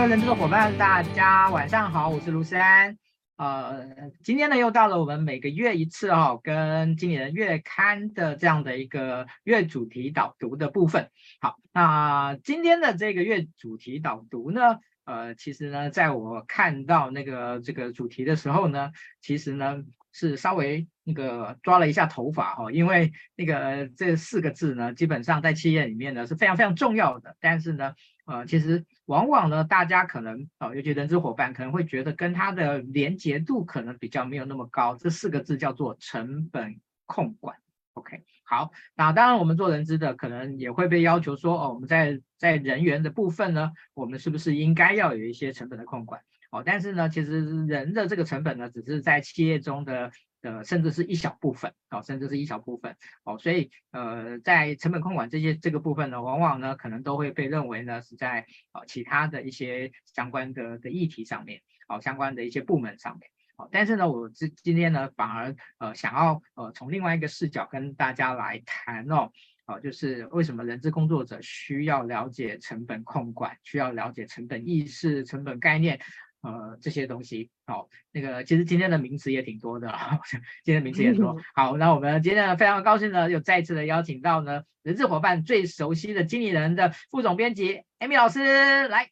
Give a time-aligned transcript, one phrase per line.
[0.00, 2.96] 各位人资的伙伴，大家晚上好，我是卢山。
[3.36, 3.86] 呃，
[4.24, 11.10] 今天呢又到了我们每个月一次哦，跟经理人月刊的这样的一个月主题导读的部分。
[11.42, 27.92] 好，那今天的这个月主题导读呢，呃，其实呢，在我看到那个这个主题的时候呢，其实呢是稍微那个抓了一下头发哈，因为那个这四个字呢，基本上在企业里面呢是非常非常重要的，但是呢。
[28.30, 34.94] 呃，其实往往呢，大家可能啊、尤其人资伙伴可能会觉得跟它的连结度可能比较没有那么高。
[34.94, 37.56] 这四个字叫做成本控管。
[37.94, 46.20] OK，好，那当然我们做人资的可能也会被要求说，哦，我们在在人员的部分呢，我们是不是应该要有一些成本的控管？
[46.52, 50.12] 哦，但是呢，其实人的这个成本呢，只是在企业中的。
[50.42, 69.30] 呃，甚至是一小部分，哦，甚至是一小部分，哦，所以，呃，在成本控管这些这个部分呢，往往呢，可能都会被认为呢是在呃其他的一些相关的的议题上面，哦，相关的一些部门上面，哦，但是呢，我今今天呢，反而呃想要呃从另外一个视角跟大家来谈哦，
[69.66, 76.00] 哦，就是为什么人资工作者需要了解成本控管，需要了解成本意识、成本概念。
[76.42, 79.92] 呃，这些东西，好，那个其实今天的名词也挺多的，
[80.64, 81.36] 今天的名词也多。
[81.54, 89.10] 好，那我们今天呢，非常高兴呢，又再一次的邀请到呢，人资伙伴最熟悉的经理人的副总编辑 Amy 老师来。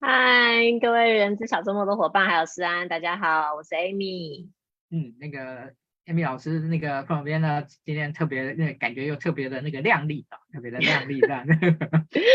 [0.00, 4.48] 嗨，各位人资小周末的伙伴，还有思安，大家好，我是 Amy。
[4.90, 5.74] 嗯，那个。
[6.10, 11.46] Amy 老师那个旁边呢，今天特别那感觉又特别的那个靓丽啊，特别的靓丽 这样，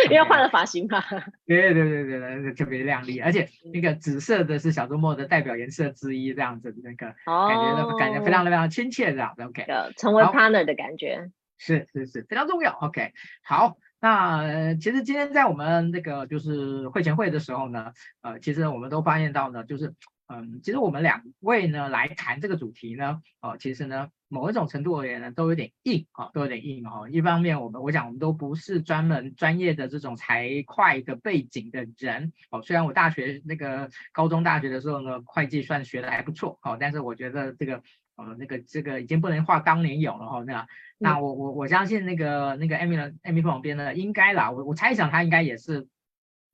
[0.10, 1.04] 因为换了发型嘛。
[1.46, 9.46] 对对对对对，特别靓丽，而且那个紫色的是小周末的代表颜色之一，这样子那个感觉的感觉非常的非常亲切这样的。
[9.46, 9.66] OK，
[9.98, 11.30] 成为 partner 的感觉。
[11.58, 12.72] 是是是，非常重要。
[12.80, 13.12] OK，
[13.44, 19.94] 好，那其实今天在我们那个就是会前会的时候呢，呃，其实我们都发现到呢，就是。
[20.28, 27.08] 嗯，其实我们两位呢来谈这个主题呢，哦，其实呢某一种程度而言呢都有点硬啊，都有点硬哦。
[27.08, 37.84] 一方面我们我想我们都不是专门专业的这种财会的背景的人哦，虽然我大学那个高中大学的时候呢会计算学的还不错哦，但是我觉得这个
[38.16, 40.44] 呃那个这个已经不能画当年勇了哈。
[40.44, 45.88] 那那我我我相信那个那个 Amy 的 Amy 旁边呢应该啦，我我猜想他应该也是。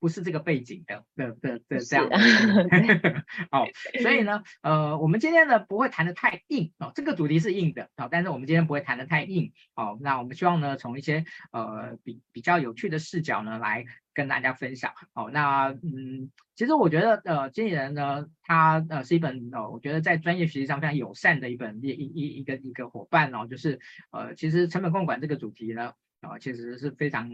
[0.02, 2.18] 不是这个背景的的的的这样的，
[3.52, 3.68] 好，
[4.02, 13.86] 所以呢，呃，我们今天呢不会谈的太硬哦，这个主题是硬的啊，但是我们今天不会谈的太硬哦，那我们希望呢从一些呃比比较有趣的视角呢来
[14.16, 23.80] 跟大家分享哦，那嗯，其实我觉得呃经理人呢他呃是一本呃我觉得在专业学习上非常友善的一本一一一一个一个伙伴哦，就是
[24.10, 25.94] 呃其实成本控管这个主题呢。
[26.22, 27.30] 啊，其实是非常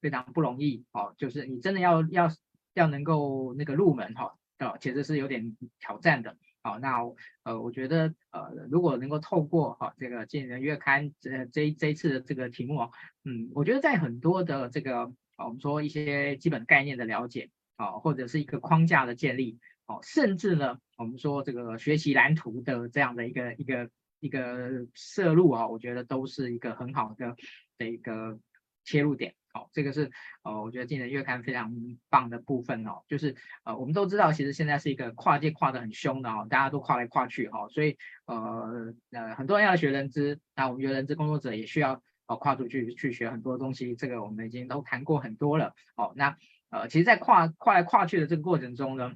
[0.00, 2.28] 非常不容易哦，就是你真的要要
[2.74, 6.36] 要能够那个入门哈，啊，其实是有点挑战的。
[6.64, 6.98] 好，那
[7.42, 12.90] 呃，我觉得呃，如果能够透过哈这个经理人月刊这这这一次的这个题目哦，
[13.24, 23.90] 嗯，我觉得在很多的这个我们说一些基本概念的了解啊，或者是一个框架的建立，哦，甚至呢，我们说这个学习蓝图的这样的一个一个
[24.22, 27.36] 一个摄入啊，我觉得都是一个很好的。
[27.78, 28.38] 的一个
[28.84, 30.12] 切入点，好，这个是
[30.44, 31.74] 呃，我觉得今年月刊非常
[32.08, 33.34] 棒的部分哦，就是
[33.64, 37.96] 呃，我们都知道，其实现在是一个跨界跨得很凶的哦，大家都跨来跨去哈，所以
[38.26, 46.36] 呃呃，很多人要学人资，那我们觉得人资工作者也需要呃跨出去去学很多东西，这个我们已经都谈过很多了，哦，那
[46.70, 49.12] 呃，其实，在跨跨来跨去的这个过程中呢，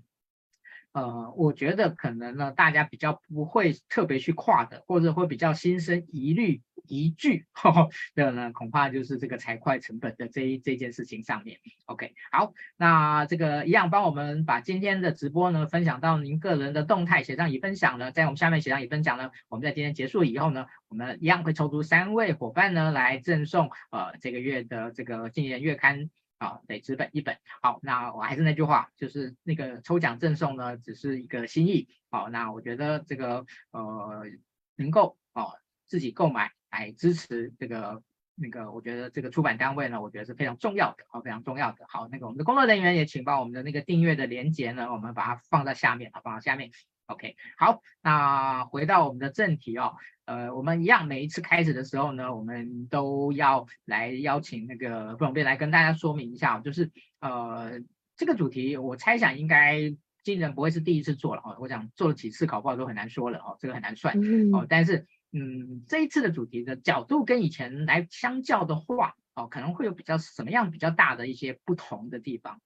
[0.96, 6.62] 呃，我觉得可能呢，大家比较不会特别去跨的，或者会比较心生疑虑。
[6.88, 7.46] 一句
[8.14, 11.58] 的呢，恐怕就是这个财会成本的这一这件事情上面。
[11.86, 26.08] OK，好，那这个一样帮我们把今天的直播呢分享到您个人的动态，写上已分享呢，在我们下面写上已分享呢，我们在今天结束以后呢，我们一样会抽出三位伙伴呢来赠送呃这个月的这个经理人月刊
[26.38, 27.38] 啊，对，纸本一本。
[27.62, 31.88] 好，那我还是那句话，就是那个抽奖赠送呢只是一个心意。
[32.10, 34.24] 好，那我觉得这个呃
[34.76, 35.54] 能够哦
[35.86, 36.52] 自己购买。
[36.68, 38.02] 来支持这个
[38.34, 41.86] 那个，我觉得这个出版单位呢，我觉得是非常重要的，好，非常重要的。
[41.88, 46.70] 好，那个我们的工作人员也请把我们的那个订阅的链接呢，我们把它放在下面，好，放到下面。
[47.06, 49.94] OK，好，那回到我们的正题哦，
[50.24, 57.80] 呃，我们一样，每一次开始的时候呢，我们都要来邀请那个副总编来跟大家说明一下，就是呃，
[58.16, 59.78] 这个主题我猜想应该
[60.22, 64.18] 经理人不会是第一次做了哦，我想做了几次，搞不好都很难说了哦，这个很难算
[64.52, 65.06] 哦，但是。
[65.32, 72.62] 嗯，这一次的主题的角度跟以前来相较的话，哦，可能会有比较什么样比较大的一些不同的地方？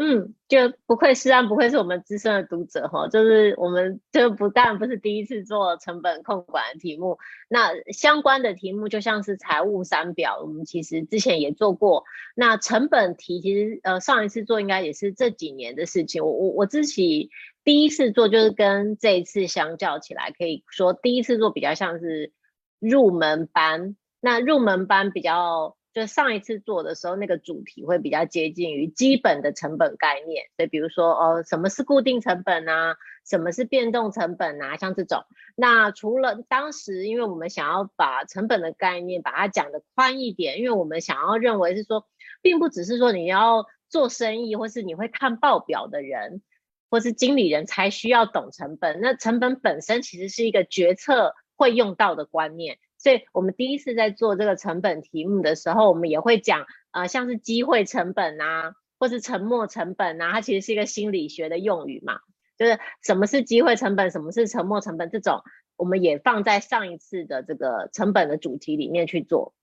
[0.00, 7.18] 嗯，就不愧是啊，不愧是我们资深的读者哈，就是我们就不但不是第一次做成本控管的题目，
[7.48, 12.04] 那相关的题目就像是财务三表，我们其实之前也做过。
[12.36, 17.30] 那成本题其实呃上一次做应该也是这几年的事情，我我我自己
[17.64, 22.32] 第一次做就是跟这一次相较起来，可以说第一次做比较像是
[22.78, 25.74] 入门班，那入门班比较。
[25.98, 32.96] 就上一次做的时候，那个主题会比较接近于基本的成本概念，所以比如说哦，什么是固定成本啊，
[33.26, 35.24] 什么是变动成本啊，像这种。
[35.56, 42.06] 那除了当时，因为我们想要把成本的概念把它讲得宽一点，因为我们想要认为是说，
[42.40, 46.42] 并不只是说你要做生意或是你会看报表的人，
[46.90, 49.00] 或是经理人才需要懂成本。
[49.00, 52.78] 那成本本身其实是一个决策会用到的观念。
[52.98, 62.18] 所以我们第一次在做这个成本题目的时候，我们也会讲，呃，像是机会成本啊，或是沉没成本啊，它其实是一个心理学的用语嘛，
[62.58, 65.42] 就是什么是机会成本，什么是沉没成本，这种
[65.76, 69.54] 我们也放在上一次的这个成本的主题里面去做。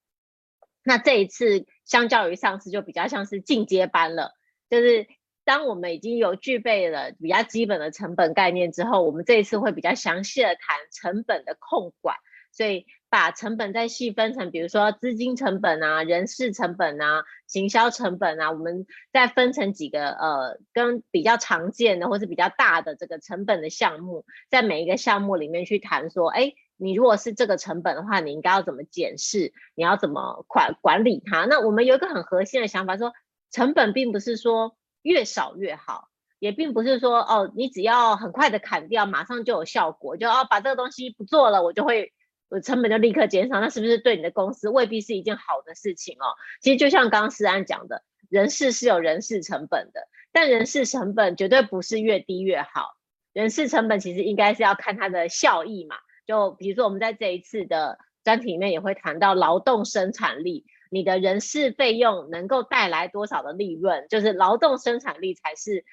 [0.86, 4.32] 那这一次相较于上次就比较像是进阶班了，
[4.70, 5.08] 就是
[5.44, 12.16] 当我们已经有具备了比较基本的成本概念之后，我们这一次会比较详细的谈成本的控管，
[12.54, 12.86] 所以。
[13.16, 31.46] 把成本再细分成，比如说资金成本啊、人事成本啊、行销成本啊，我们再分成几个呃，跟比较常见的或是比较大的这个成本的项目，在每一个项目里面去谈说，哎，你如果是这个成本的话，你应该要怎么检视，你要怎么管管理它？
[31.46, 33.14] 那我们有一个很核心的想法说，
[33.50, 36.10] 成本并不是说越少越好，
[36.40, 42.12] 也并不是说哦，你只要很快的砍掉，马上就有效果，就哦把这个东西不做了，我就会。
[42.48, 46.38] 我成本就立刻减少，那是不是对你的公司未必是一件好的事情哦？
[46.62, 52.98] 其实就像刚刚思安讲的，人事是有人事成本的，但人事成本绝对不是越低越好。
[53.34, 55.96] 人事成本其实应该是要看它的效益嘛。
[56.28, 65.84] 就比如说我们在这一次的专题里面也会谈到劳动生产力，你的人事费用能够带来多少的利润，就是劳动生产力才是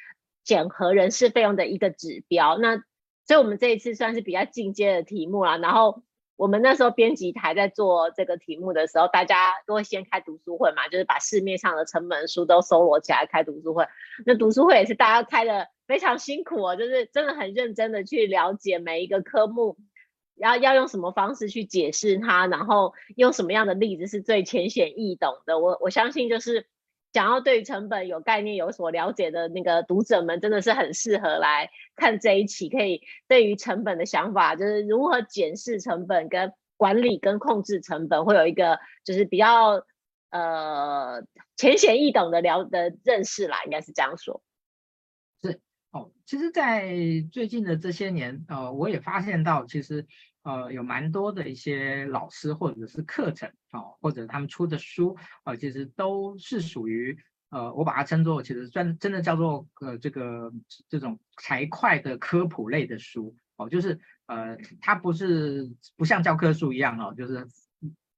[0.45, 2.59] 检核人事费用的一个指标。
[2.59, 2.77] 那
[3.27, 6.03] 所以我们这一次算是比较进阶的题目啦，然后。
[6.43, 13.87] 我们那时候编辑台在做这个题目的时候，大家都会先开读书会嘛，就是把市面上的成本书都搜罗起来开读书会。
[14.27, 19.77] 那读书会也是大家开的非常辛苦哦，就是真的很认真的去了解每一个科目，
[20.35, 25.61] 要要用什么方式去解释它，然后用什么样的例子是最浅显易懂的。
[25.61, 26.67] 我我相信就是。
[27.13, 32.69] 想要对成本有概念、有所了解的那个读者们，真的是很适合来看这一期。
[32.69, 39.85] 可以对于成本的想法，就是如何检视成本、跟管理、跟控制成本，会有一个就是比较
[40.31, 41.23] 呃
[41.57, 44.43] 浅显易懂的了的认识啦，应该是这样说。
[45.43, 45.61] 是
[45.91, 46.95] 哦，其实，在
[47.31, 50.07] 最近的这些年，呃，我也发现到，其实。
[50.43, 57.17] 呃，有蛮多的一些老师或者是课程啊、哦，或者他们出的书啊、呃，其实都是属于
[57.51, 60.53] 呃，我把它称作其实真真的叫做呃这个
[60.89, 67.47] 这种财会的科普类的书哦，就是呃，它不是不像教科书一样哦，就是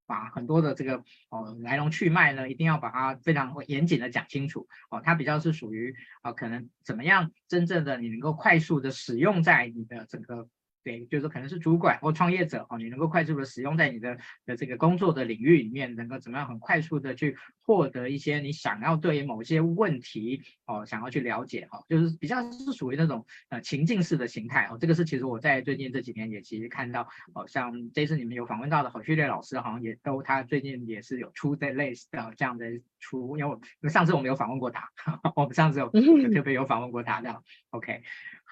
[0.07, 10.49] 把很多的这个哦来龙去脉呢，一定要把它非常严谨的讲清楚哦，它比较是属于啊、可能怎么样真正的你能够快速的使用在你的整个。
[10.85, 24.77] 对，就是说可能是主管或创业者哦，你能够快速的使用在你的的这个工作的领域里面，能够怎么样很快速的去获得一些你想要对于某些问题哦想要去了解哦，就是比较是属于那种呃情境式的形态哦。
[24.79, 32.67] 这个是其实我在最近这几年也其实看到哦，像这次你们有访问到的郝旭烈老师，好像也都他最近也是有出这类似的这样的
[33.01, 34.91] 出，因为我因为上次我们有访问过他，
[35.35, 38.03] 我们上次有特别有访问过他这样，OK。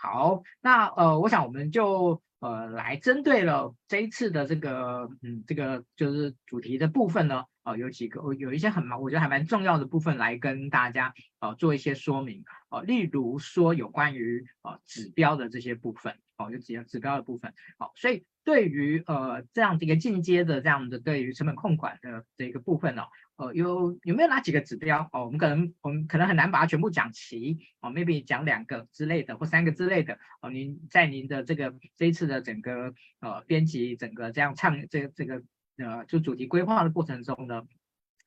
[0.02, 23.02] 好，那呃，我想我们就呃来针对了这一次的这个嗯这个就是主题的部分呢，呃有几个有一些很我觉得还蛮重要的部分来跟大家呃做一些说明，呃例如说有关于呃指标的这些部分，哦、呃、有指指标的部分，好、所以对于呃这样的一个进阶的这样的对于成本控管的这个部分呢。
[23.36, 25.08] 呃，有有没有哪几个指标？
[25.10, 30.50] 哦，我们可能我们可能很难把它全部讲齐哦，maybe 讲两个之类的或三个之类的哦。
[30.50, 35.42] 您在您的这个这一次的整个呃编辑整个这样唱这个这个
[35.78, 37.66] 呃就主题规划的过程中呢，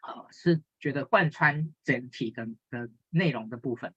[0.01, 3.93] 呃是觉得贯穿整体的的内容的部分。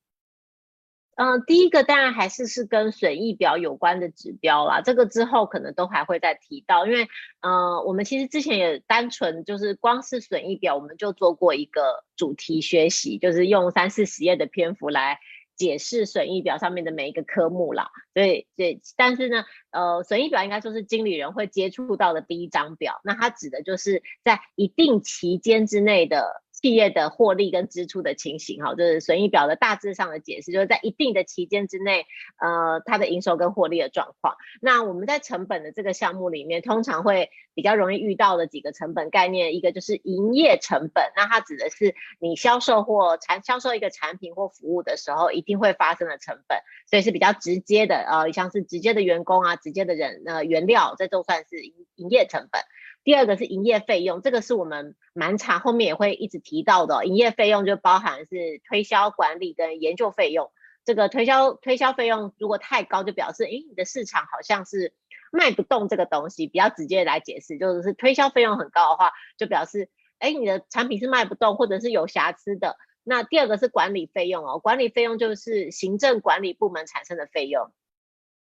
[1.20, 7.08] 嗯，第一个当然还是是跟损益表有关的指标啦，这个之后可能都还会再提到，因为
[7.40, 15.18] 嗯，我们其实之前也单纯就是光是损益表，我们就做过一个主题学习，就是用三四十页的篇幅来
[15.56, 17.90] 解释损益表上面的每一个科目啦。
[18.14, 26.44] 对对，但是呢，呃，损益表应该说是经理人会接触到的第一张表，那它指的就是在一定期间之内的。
[26.60, 32.04] 企业的获利跟支出的情形，哈，就是损益表的大致上的解释，就是在一定的期间之内，
[32.40, 34.34] 呃，它的营收跟获利的状况。
[34.60, 46.58] 那我们在成本的这个项目里面，通常会比较容易遇到的几个成本概念，一个就是营业成本，那它指的是你销售或产销售一个产品或服务的时候，一定会发生的成本，
[46.90, 52.60] 所以是比较直接的，呃，像是直接的员工啊，直接的人，呃，原料，这都算是营营业成本。
[53.04, 57.06] 第二个是营业费用，这个是我们蛮常后面也会一直提到的。
[57.06, 60.50] 营业费用就包含是推销、管理跟研究费用。
[60.84, 64.92] 这个推销推销费用如果太高，就表示，诶，你的市场好像是
[65.32, 66.46] 卖不动这个东西。
[66.46, 72.76] 比较直接来解释，就是推销费用很高的话，就表示，诶，你的产品是卖不动或者是有瑕疵的。
[73.04, 77.72] 那第二个是管理费用哦，管理费用就是行政管理部门产生的费用。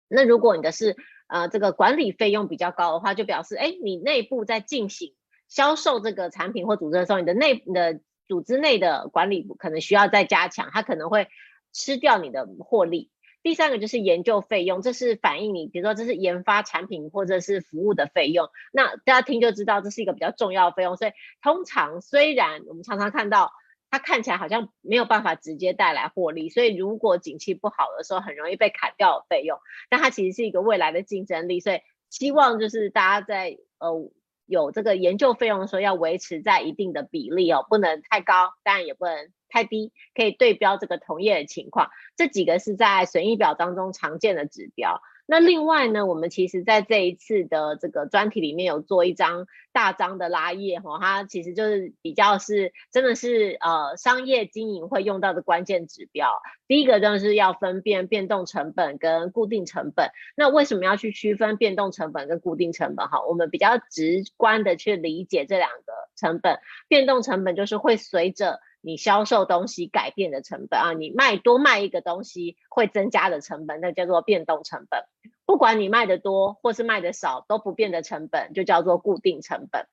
[0.09, 0.97] 那如果你的是
[1.29, 5.15] 呃，这个管理费用比较高的话，就表示，哎，你内部在进行
[5.49, 11.29] 销售这个产品或组织的时候，你的内你的组织内的管理可能需要再加强，它可能会
[11.73, 13.11] 吃掉你的获利。
[13.43, 20.97] 第三个就是研究费用，这是反映你，比如说这是研发产品或者是服务的费用，那大家听就知道这是一个比较重要的费用。
[20.97, 23.53] 所以通常虽然我们常常看到。
[23.97, 29.59] 它看起来好像没有办法直接带来获利，所以如果景气不好的时候，很容易被砍掉费用。
[29.89, 34.11] 但它其实是一个未来的竞争力，所以希望就是大家在呃
[34.45, 41.89] 有这个研究费用的时候，要维持在一定的比例哦，不能太高，当然也不能太低，可以对标这个同业的情况。
[42.17, 45.01] 这几个是在损益表当中常见的指标。
[45.29, 56.31] 那另外呢，我们其实在这一次的这个专题里面有做一张大张的拉页哈，它其实就是比较是真的是呃商业经营会用到的关键指标。
[56.67, 60.09] 第一个就是要分辨变动成本跟固定成本。
[60.35, 63.23] 那为什么要去区分变动成本跟固定成本哈？
[63.29, 68.61] 我们比较直观的去理解这两个成本，变动成本就是会随着。
[68.83, 75.03] 你销售东西改变的成本啊，你卖多卖一个东西会增加的成本，那叫做变动成本。
[75.45, 79.87] 不管你卖的多或是卖的少，都不变的成本就叫做固定成本。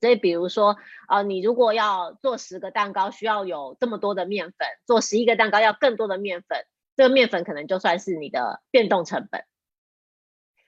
[0.00, 0.76] 所以，比如说
[1.08, 9.44] 啊，你如果要做十个蛋糕，需要有这么多的面粉；做十一个蛋糕要更多的面粉，这个面粉可能就算是你的变动成本。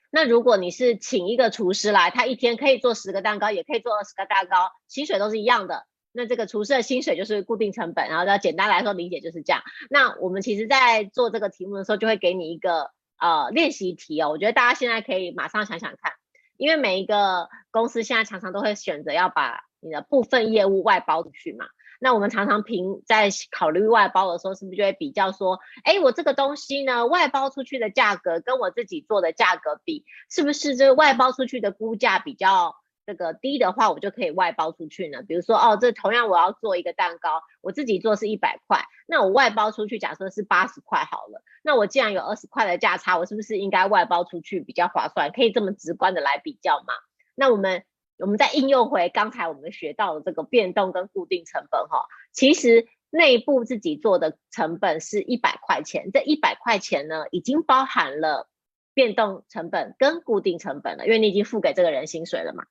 [0.09, 5.85] 那如果你是请一个厨师来，他一天可以做十个蛋糕，也可以做二十个蛋糕，薪水都是一样的。
[6.11, 9.63] 那这个厨师的薪水就是固定成本，然后要简单来说理解就是这样。
[9.89, 14.29] 那我们其实，在做这个题目的时候，就会给你一个呃练习题哦。
[14.29, 16.11] 我觉得大家现在可以马上想想看，
[16.57, 21.67] 因为每一个公司现在常常都会选择要把你的部分业务外包出去嘛。
[22.03, 32.75] 那我们常常评在考虑外包的时候，是不是就会比较说，哎，我这个东西呢，外包出去的价格跟我自己做的价格比，是不是这外包出去的估价比较？
[33.05, 35.21] 这个低的话，我就可以外包出去呢。
[35.23, 41.43] 比如说，哦，这同样我要做一个蛋糕，我自己做是一百块，那我外包出去，假设是八十块好了。
[41.63, 45.31] 那我既然有二十块的价差，我是不是应该外包出去比较划算？
[45.31, 46.93] 可以这么直观的来比较吗？
[47.35, 47.83] 那我们
[48.17, 58.47] 我们再应用回刚才我们学到的这个变动跟固定成本哈，其实内部自己做的成本是一百块钱，这一百块钱呢，已经包含了
[58.93, 62.65] 变动成本跟固定成本了，因为你已经付给这个人薪水了嘛。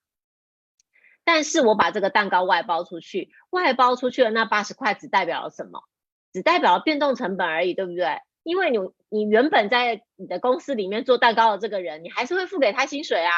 [1.33, 5.85] 但是我把这个蛋糕外包出去，外包出去的那八十块只代表了什么？
[6.33, 8.19] 只代表了变动成本而已，对不对？
[8.43, 13.31] 因为你你原本在你的公司里面做蛋糕的这个人，你还是会付给他薪水啊。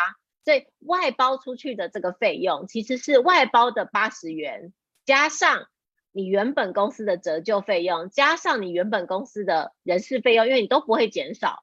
[0.42, 4.72] 所以外包出去的这个费用其实是外包的八十元，
[5.04, 5.66] 加上
[6.12, 11.62] 你原本公司的折旧费用，加上你原本公司的人事费用，因为你都不会减少，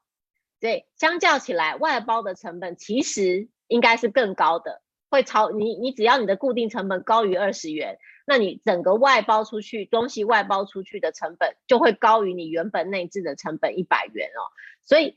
[0.62, 4.84] 所以相较起来，外包的成本其实应该是更高的。
[5.10, 7.98] 会超你，你只要你的固定成本高于二十元，
[8.28, 14.46] 那你整个外包出去东西外包出去的成本就会高于你原本内置的成本一百元哦。
[14.84, 15.16] 所以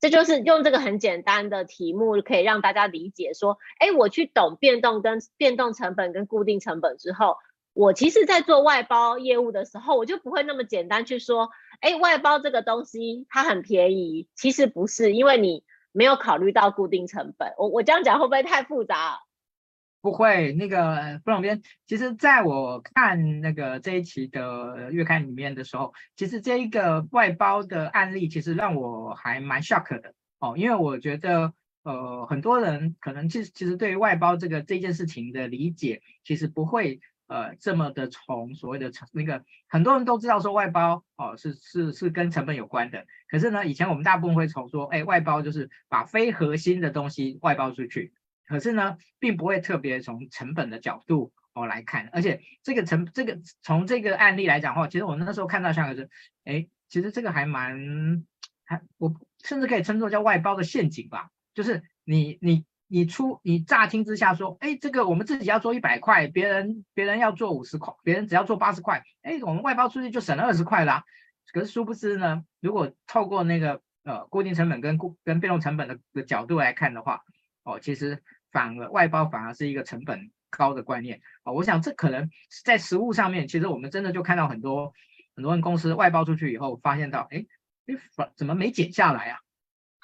[0.00, 7.36] 这就是用这个很简单的题目可以让大家理解说，哎，我去懂变动跟变动成本跟固定成本之后，
[7.74, 15.64] 我其实在做外包业务的时候，我就不会那么简单去说，哎，外包这个东西它很便宜，其实不是，因为你。
[15.92, 19.20] 没有考虑到固定成本，我我这样讲会不会太复杂？
[20.00, 31.52] 不会，那个副总编，其实在我看那个这一期的月刊里面的时候，其实这一个外包的案例，其实让我还蛮 shock 的哦，因为我觉得
[31.82, 48.12] 呃很多人可能其实其实对于外包这个这件事情的理解，其实不会呃这么的从所谓的成那个很多人都知道说外包哦是是是跟成本有关的，可是呢以前我们大部分会从说哎外包就是把非核心的东西外包出去，
[48.46, 56.10] 可是呢并不会特别从成本的角度哦来看，而且这个成这个从这个案例来讲的话，其实我那时候看到像是
[56.44, 58.26] 哎其实这个还蛮
[58.64, 62.64] 还我甚至可以称作叫外包的陷阱吧，就是你你。
[62.88, 71.04] 你出你乍听之下说，哎，这个我们自己要做一百块，别人别人要做五十块，别人只要做八十块，哎，我们外包出去就省了二十块啦。
[71.52, 77.22] 可是殊不知呢，如果透过那个呃固定成本跟固跟变动成本的的角度来看的话，
[77.62, 81.20] 哦，其实反而外包反而是一个成本高的观念。
[81.44, 82.30] 哦，我想这可能
[82.64, 84.92] 在实务上面，其实我们真的就看到很多
[85.34, 87.44] 很多人公司外包出去以后，发现到，哎，
[87.86, 89.38] 哎，怎么没减下来啊？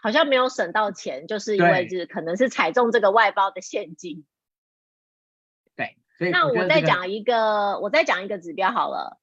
[0.04, 4.26] 好像没有省到钱，就是因为就是可能是踩中这个外包的陷阱。
[5.74, 5.96] 对，
[6.30, 9.18] 那我再讲一个，我再讲一个指标好了。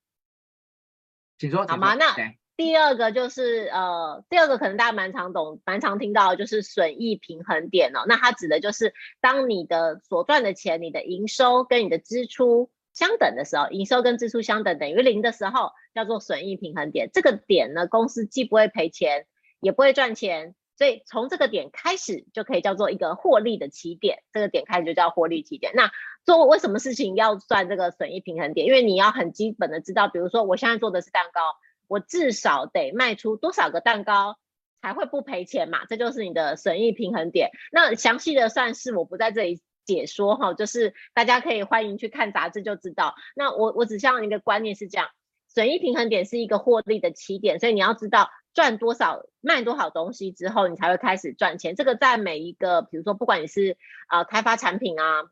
[1.37, 1.93] 请说，好吗？
[1.93, 2.15] 那
[2.57, 8.03] 第二个就是呃，第二个可能大家蛮常懂、蛮常听到，就是损益平衡点哦。
[8.07, 17.11] 那它指的就是当你的所赚的钱、你的营收跟你的支出相等的时候，营收跟支出相等等于零的时候，叫做损益平衡点。
[17.13, 19.27] 这个点呢，公司既不会赔钱，
[19.59, 20.55] 也不会赚钱。
[20.77, 25.73] 所以从这个点开始就可以叫做一个获利的起点，这个点开始就叫获利起点。
[25.75, 25.91] 那
[26.25, 28.65] 做为什么事情要算这个损益平衡点？
[28.65, 31.41] 因为你要很基本的知道，比如说我现在做的是蛋糕，
[31.87, 34.39] 我至少得卖出多少个蛋糕
[34.81, 35.85] 才会不赔钱嘛？
[35.85, 37.51] 这就是你的损益平衡点。
[37.71, 43.13] 那详细的算式我不在这里解说哈，就是大家可以欢迎去看杂志就知道。
[43.35, 45.09] 那我我只想一个观念是这样，
[45.47, 48.31] 损益平衡点是一个获利的起点，所以你要知道。
[48.53, 51.75] 赚多少卖多少东西之后，你才会开始赚钱。
[51.75, 53.77] 这个在每一个，比如说，不管你是
[54.07, 55.23] 啊、呃、开发产品啊，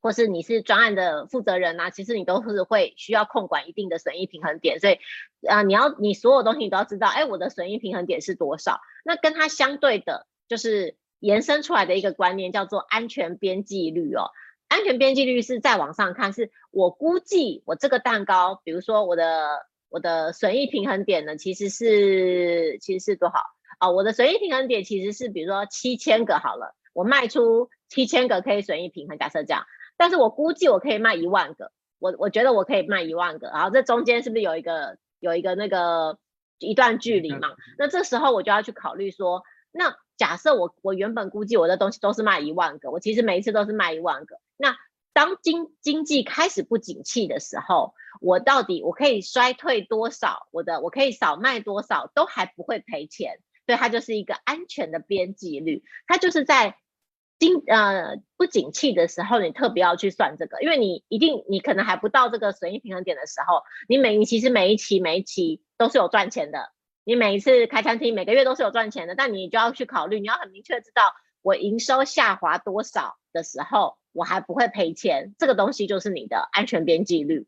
[0.00, 4.80] 或是你是专案的负责人啊，其实你都是会需要控管一定的损益平衡点。
[4.80, 4.98] 所以
[5.46, 8.80] 啊、你要你所有东西你都要知道，哎，我的损益平衡点是多少？
[9.04, 14.30] 那跟它相对的，就是延伸出来的一个观念叫做安全边际率哦。
[14.66, 19.66] 安全边际率是再往上看，是我估计我这个蛋糕，比如说我的。
[19.92, 23.34] 我的损益平衡点呢，其实是其实是多少
[23.78, 23.90] 啊？
[23.90, 29.66] 我的损益平衡点其实是比如说七千个好了，我卖出七千个可以损益平衡，假设这样，
[29.98, 36.18] 但是我估计我可以卖一万个，我我觉得我可以卖一万个，然后这中间是不是有一个有一个那个
[36.58, 37.50] 一段距离嘛？
[37.76, 44.74] 那这时候我就要去考虑说，那假设我我原本估计我的东西都是卖一万个，我其实每一次都是卖一万个，那
[45.12, 50.48] 当经经济开始不景气的时候，我到底我可以衰退多少？
[50.50, 55.84] 我的我可以少卖多少都还不会赔钱，所以它就是一个安全的边际率。
[56.06, 56.76] 它就是在
[57.38, 66.70] 经呃不景气的时候，你特别要去算这个，因为你一定你可能还不到这个损益平衡点的时候，你每一期是每一期每一期都是有赚钱的，
[67.04, 73.98] 你每一次开餐厅每个月都是有赚钱的，但你就要去考虑，你要很明确知道我营收下滑多少的时候。
[74.12, 77.46] 我还不会赔钱，这个东西就是你的安全边际率。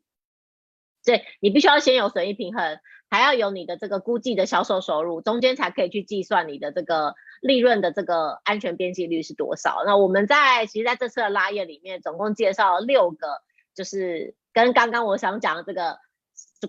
[1.03, 2.79] 所以你必须要先有损益平衡，
[3.11, 9.83] 还要有你的这个估计的销售收入，中间才可以去计算你的这个利润的这个安全边际率是多少。
[9.85, 13.42] 那我们在其实在这次的拉页里面，总共介绍了六个，
[13.74, 16.03] 就是跟刚刚我想讲的这个。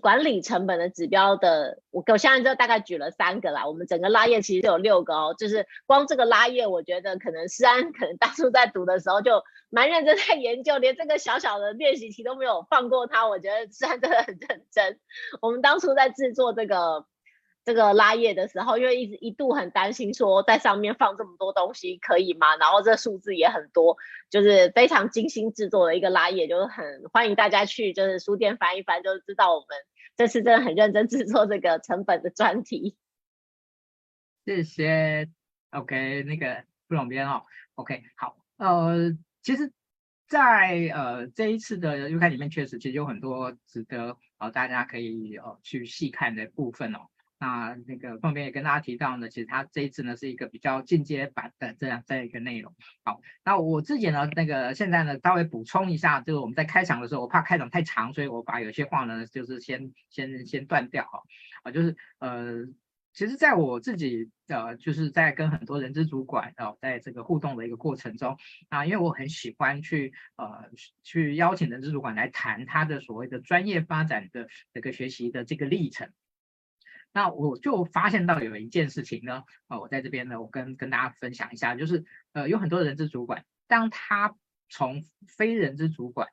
[0.00, 3.66] 管理成本的指标的，我我现在就大概举了三个啦。
[3.66, 13.26] 我们整个拉页其实有六个哦，就是光这个拉页，我觉得可能诗安可能当初在读的时候就蛮认真在研究，连这个小小的练习题都没有放过他。
[13.26, 15.00] 我觉得诗安真的很认真。
[15.40, 17.06] 我们当初在制作这个。
[17.66, 22.56] 这个拉页的时候，因为一直一度很担心说在上面放这么多东西可以吗？
[22.58, 23.96] 然后这数字也很多，
[24.30, 29.66] 就是非常精心制作的一个拉页，就是很欢迎大家去就是书店翻一翻，就知道我们
[30.16, 32.96] 这次真的很认真制作这个成本的专题。
[34.44, 35.28] 谢谢
[35.70, 37.42] ，OK，那个副总编哦
[37.74, 39.72] ，OK，好，呃，其实
[40.28, 47.08] 在，呃这一次的优刊里面，确实其实有很多值得呃大家可以呃去细看的部分哦。
[47.38, 52.74] 那那个后面也跟大家提到呢，其实它这一次呢是一个比较进阶版的这样这样一个内容。
[53.04, 61.20] 好，那我自己呢，那个现在呢稍微补充一下，就是我们在开场的时候，我怕开场太长，所以我把有些话呢就是先先先断掉哈。
[61.62, 62.64] 啊，就是呃，
[63.12, 68.38] 其实在我自己呃就是在跟很多人资主管啊、在这个互动的一个过程中
[68.70, 70.70] 啊，因为我很喜欢去呃
[71.02, 76.10] 去邀请人资主管来谈他的所谓的专业发展的这个学习的这个历程。
[77.16, 84.36] 那我就发现到有一件事情呢，啊，我在这边呢，我跟跟大家分享一下，就是呃，有很多人资主管，当他
[84.68, 86.28] 从非人资主管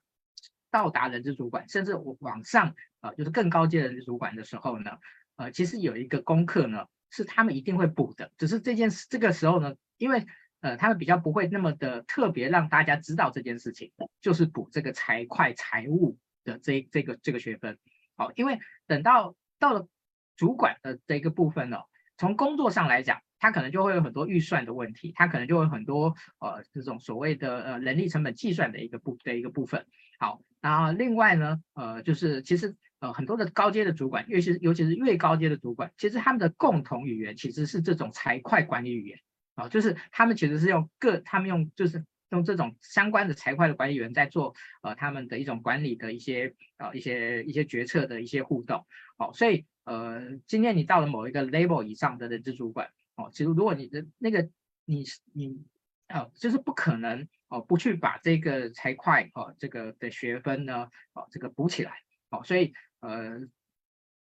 [0.70, 4.98] 到达人资主管，甚至往上呃就是更高阶人资主管的时候呢，
[5.38, 10.26] 呃其实有一个功课呢是他们一定会补的，只是这件事这个时候呢，因为
[10.60, 17.80] 呃他们比较不会那么的特别让大家知道这件事情，就是补这个财会财务的这这个这个学分。
[18.18, 19.88] 好，因为等到到了
[20.36, 21.78] 主管的这个部分呢，
[22.18, 23.22] 从工作上来讲。
[23.44, 29.86] 他可能就会有很多预算的问题，他可能就会有很多呃这种所谓的呃人力成本计算的一个部的一个部分。
[30.18, 39.20] 好，然后另外呢，呃就是其实呃很多的高阶的主管，尤其是尤其是越高阶的主管，其实他们的共同语言其实是这种财会管理语言
[39.56, 48.86] 啊，就是他们其实是用各他们用就是用这种相关的财会的管理员在做呃他们的一种管理的一些呃一些一些决策的一些互动。
[49.18, 52.90] 哦，所以呃今天你到了某一个 level 以上的人资主管。
[53.16, 54.50] 哦，其实如果你的那个
[54.86, 55.64] 你你
[56.10, 61.92] 哦，就是不可能哦，不去把这个财会哦这个的学分呢哦这个补起来
[62.32, 63.40] 哦，所以呃，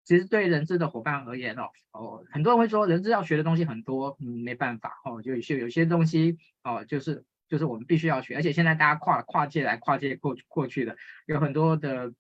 [0.03, 12.13] 其实对人资的伙伴而言哦哦，很多人会说人资要学的东西很多，嗯，没办法哦，就有些有些东西哦，就是就是我们必须要学，而且现在大家跨跨界来跨界过过去的有很多的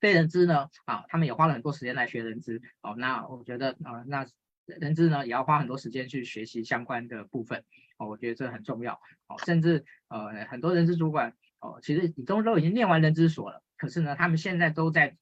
[0.00, 4.26] 非人资呢啊，他们也花了很多时间来学人资哦，那我觉得啊、那。
[4.66, 7.62] 人资呢，也要花很多时间去学习相关的部分
[7.98, 8.94] 哦，我觉得这很重要
[9.26, 9.36] 哦。
[9.44, 15.18] 甚至呃，很多人资主管哦，其实你都都已经念完人资所了，可是呢，他们现在都在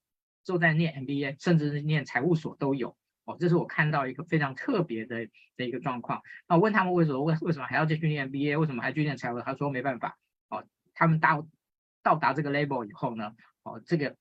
[0.47, 3.37] 都在念 MBA，甚至是念财务所都有哦。
[3.39, 6.23] 这是我看到一个非常特别的的一个状况。
[6.49, 9.41] 那我问他们为什么为为什么还要继续念 BA，为什么还去念财务？
[9.41, 11.47] 他说没办法哦，他们到
[12.03, 14.17] 到达这个 level 以后呢，哦，这个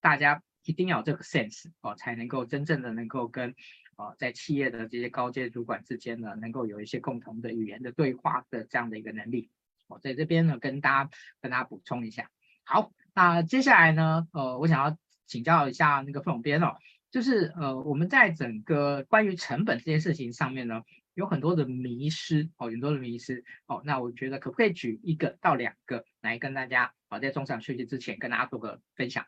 [0.00, 3.54] 大家一定要有这个 sense 哦，才能够真正的能够跟。
[4.00, 9.50] 哦，在企业的这些高阶主管之间呢，能够有一些共同的语言的对话的这样的一个能力。
[9.88, 12.30] 我在这边呢，跟大家跟大家补充一下。
[12.62, 16.76] 好，那接下来呢，呃，我想要请教一下那个凤编哦，
[17.10, 20.82] 就是呃，我们在整个关于成本这件事情上面呢，
[21.14, 23.82] 有很多的迷失哦，很多的迷失哦。
[23.84, 29.26] 那我觉得可不可以举一个到两个来跟大家，好，在中场休息之前跟大家做个分享。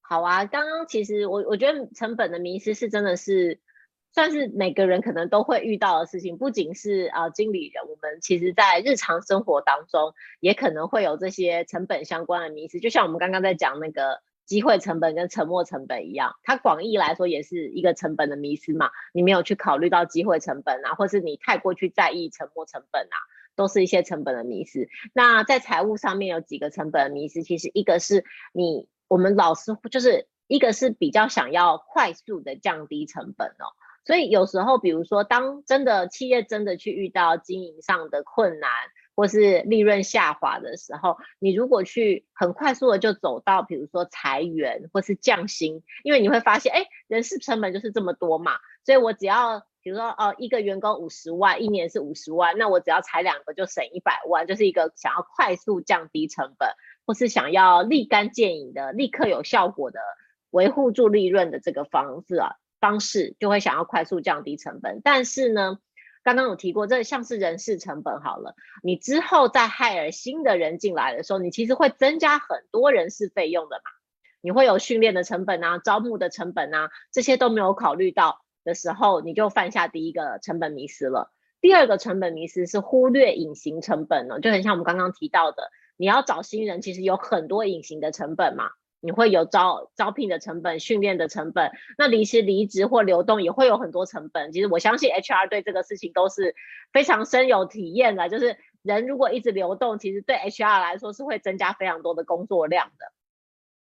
[0.00, 3.60] 好啊，刚刚其实我我觉得成本的迷失是真的是
[4.12, 23.16] 算是每个人可能都会遇到的事情，不仅是啊、经理人，我们其实在日常生活当中也可能会有这些成本相关的迷失，就像我们刚刚在讲那个机会成本跟沉没成本一样，它广义来说也是一个成本的迷失嘛，你没有去考虑到机会成本啊，或是你太过去在意沉没成本啊，
[23.56, 24.88] 都是一些成本的迷失。
[25.12, 28.88] 那在财务上面有几个成本的迷失，其实一个是你。
[29.08, 33.68] 我们老师就是一个是比较想要快速的降低成本哦，
[34.06, 38.70] 所以有时候比如说当真的企业真的去遇到经营上的困难
[39.14, 56.68] 或是利润下滑的时候，你如果去很快速的就走到比如说裁员或是降薪，因为你会发现哎，人事成本就是这么多嘛，所以我只要比如说哦一个员工五十万，一年是五十万，那我只要裁两个就省一百万，就是一个想要快速降低成本。
[57.04, 59.98] 或是想要立竿见影的、立刻有效果的
[60.50, 65.00] 维护住利润的这个方式啊，方式就会想要快速降低成本。
[65.02, 65.80] 但是呢，
[66.22, 73.82] 刚刚有提过，这像是人事成本好了，你之后再 hire 新的人进来的时候，你其实会增加很多人事费用的嘛。
[74.40, 81.32] 你会有训练的成本啊，招募的成本啊，这些都没有考虑到的时候，你就犯下第一个成本迷失了。
[81.60, 85.70] 第二个成本迷失是忽略隐形成本呢，就很像我们刚刚提到的。
[85.96, 88.70] 你要找新人，其实有很多隐形的成本嘛。
[89.04, 94.52] 你会有招招聘的成本、训练的成本，那离职、离职或流动也会有很多成本。
[94.52, 96.54] 其实我相信 HR 对这个事情都是
[96.92, 98.28] 非常深有体验的。
[98.28, 103.12] 就是人如果一直流动，其实对 HR 来说是会增加非常多的工作量的。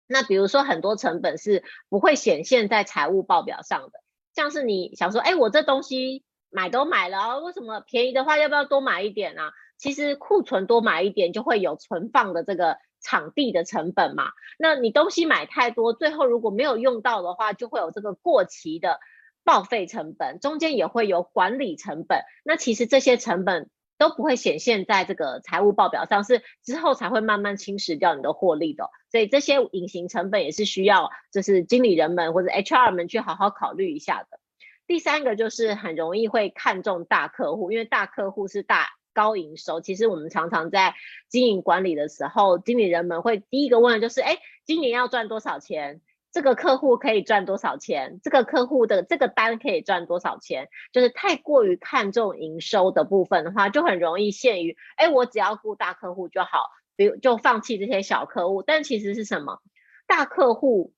[0.05, 3.99] 那比如说很多成本是不会显现在财务报表上的，
[4.35, 9.53] 像是你想说，哎，我这东西买都买了，为什么便宜的话要不要多买一点啊？
[9.79, 14.25] 其实库存多买一点就会有存放的这个场地的成本嘛。
[14.59, 18.99] 那你东西买太多，最后如果没有用到的话，就会有这个过期的
[19.45, 22.23] 报废成本，中间也会有管理成本。
[22.43, 28.89] 那其实这些成本都不会显现在这个财务报表上，是之后才会慢慢侵蚀掉你的获利的。
[29.09, 34.39] 所以这些隐形成本也是需要就是经理人们或者 HR 们去好好考虑一下的。
[34.87, 38.89] 第三个就是很容易会看中大客户，因为大客户是大。
[39.19, 40.95] 高营收，其实我们常常在
[41.27, 45.99] 经营管理的时候，经理人们会第一个问的就是：哎，今年要赚多少钱？
[46.31, 48.21] 这个客户可以赚多少钱？
[48.23, 50.69] 这个客户的这个单可以赚多少钱？
[50.93, 59.59] 就是太过于看重营收的部分的话，就很容易限于：哎，我只要顾大客户就好，比如就放弃这些小客户，但其实是什么？
[60.07, 60.93] 大客户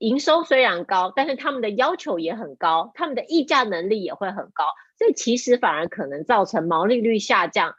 [0.00, 4.64] 营收虽然高，但是他们的要求也很高，他们的溢价能力也会很高，
[4.98, 7.74] 所以其实反而可能造成毛利率下降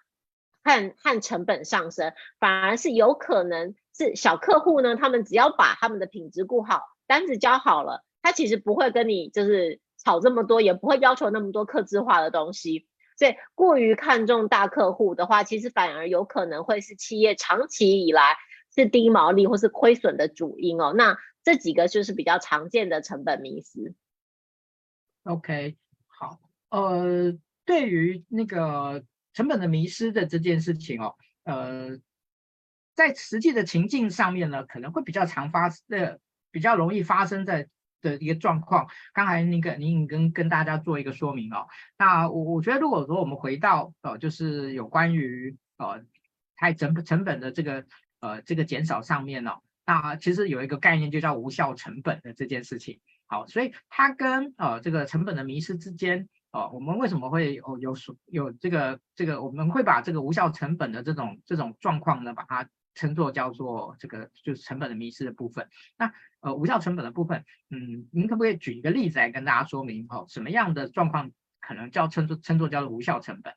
[0.63, 12.87] 和和成本上升，反而是有可能是小客户呢，他们只要把他们的品质顾好，单子交好了，他其实不会跟你就是吵这么多，也不会要求那么多客制化的东西。
[13.17, 18.35] 所以过于看重大客户的话，其实反而有可能会是企业长期以来
[18.75, 20.93] 是低毛利或是亏损的主因哦。
[20.95, 23.95] 那这几个就是比较常见的成本迷思。
[25.23, 25.77] OK，
[26.07, 31.99] 好，呃，对于那个成本的迷失的这件事情哦，呃，
[32.95, 36.19] 在实际的情境上面呢，可能会比较常发生，呃，
[36.51, 37.67] 比较容易发生在。
[38.03, 41.67] 的一个状况，刚才那个您跟跟大家做一个说明哦。
[41.99, 46.03] 那我我觉得，如果说我们回到呃，就是有关于呃，
[46.55, 47.85] 它整成本的这个
[48.19, 52.99] 呃这个减少上面呢，哦，那其实有一个概念就叫无效成本的这件事情。
[53.25, 65.69] 好，所以它跟呃这个成本的迷失之间，呃，我们为什么会有有有这个这个我们会把这个无效成本的这种这种状况呢，把它称作叫做这个就是成本的迷失的部分。
[65.97, 70.25] 那呃，无效成本的部分，嗯，您可不可以举一个例子来跟大家说明哦？
[70.27, 73.53] 什么样的状况可能叫称作称作叫做无效成本？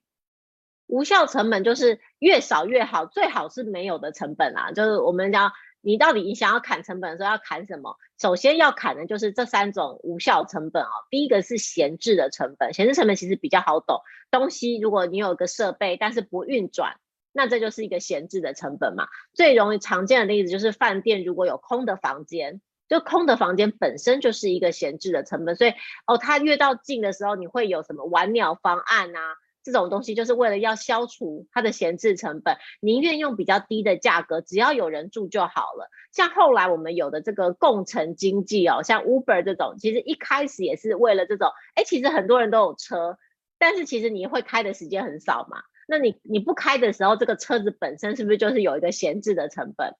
[0.86, 4.70] 无效成本就是越少越好，最好是没有的成本啊。
[4.70, 5.50] 就是我们讲，
[5.84, 7.96] 你到底你想要砍成本的时候要砍什么？
[8.18, 10.88] 首先要砍的就是这三种无效成本啊。
[11.10, 14.00] 第一个是闲置的成本，闲置成本其实比较好懂。
[14.30, 16.96] 东西如果你有个设备，但是不运转，
[17.32, 19.06] 那这就是一个闲置的成本嘛。
[19.34, 22.60] 最容易常见的例子就是饭店如果有空的房间。
[22.86, 25.72] 就空的房间本身就是一个闲置的成本，所以
[26.06, 29.20] 哦，它越到近的时候，你会有什么晚鸟方案啊？
[29.64, 35.90] 这种东西就是为了要消除它的闲置成本，宁愿用比较低的价格，只要有人住就好了。
[36.12, 43.18] 像后来我们有的这个共乘经济哦，像 Uber 这种，其实一开始也是为了这种，哎，其实很多人都有车，
[43.58, 49.94] 但是其实你会开的时间很少嘛，那你你不开的时候，这个车子本身是不是就是有一个闲置的成本？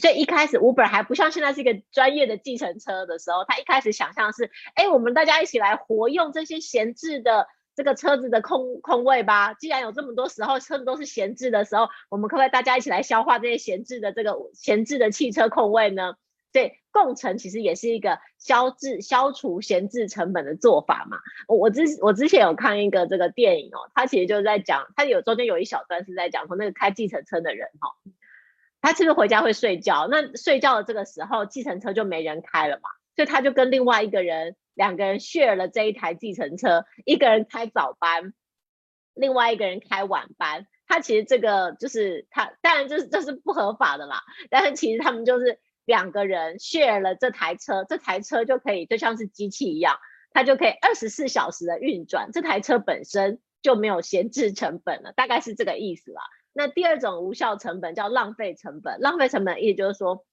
[0.00, 7.48] 所以一开始 Uber 还不像现在是一个专业的计程车的时候，他一开始想象是，哎，我们大家一起来活用这些闲置的
[7.78, 9.54] 这个车子的空空位吧。
[9.54, 16.14] 既然有这么多时候车子都是闲置的时候，我们可不可以大家一起来消化这些闲置的这个闲置的汽车空位呢？
[16.52, 21.18] 所以共乘其实也是一个消置消除闲置成本的做法嘛。
[21.46, 27.94] 我之我之前有看一个这个电影哦，他其实就是在讲，他有中间有一小段是在讲说那个开计程车的人、哦。
[28.80, 30.06] 他是不是回家会睡觉？
[30.08, 38.32] 那睡觉的这个时候，计程车就没人开了嘛，所以他就跟另外一个人，两个人 share 了这一台计程车，一个人开早班，
[39.12, 40.68] 另外一个人开晚班。
[40.86, 44.22] 他其实这个就是他，当然就是这是不合法的啦。
[44.50, 49.96] 但是其实他们就是两个人 share 了这台车，这台车就可以就像是机器一样，
[50.30, 56.22] 它就可以二十四小时的运转，这台车本身就没有闲置成本了，大概是这个意思啦。
[56.52, 60.24] 那第二种无效成本叫浪费成本，浪费成本意思就是说，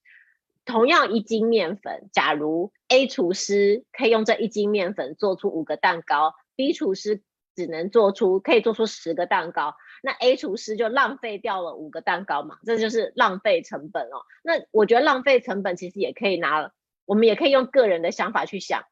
[0.65, 7.21] 同样一斤面粉，假如 A 厨师可以用这一斤面粉做出五个蛋糕，B 厨师
[7.55, 14.25] 只能做出可以做出十个蛋糕，那 A 厨师就浪费掉了五个蛋糕嘛，这就是浪费成本哦。
[14.43, 16.71] 那我觉得浪费成本其实也可以拿，
[17.05, 18.83] 我们也可以用个人的想法去想，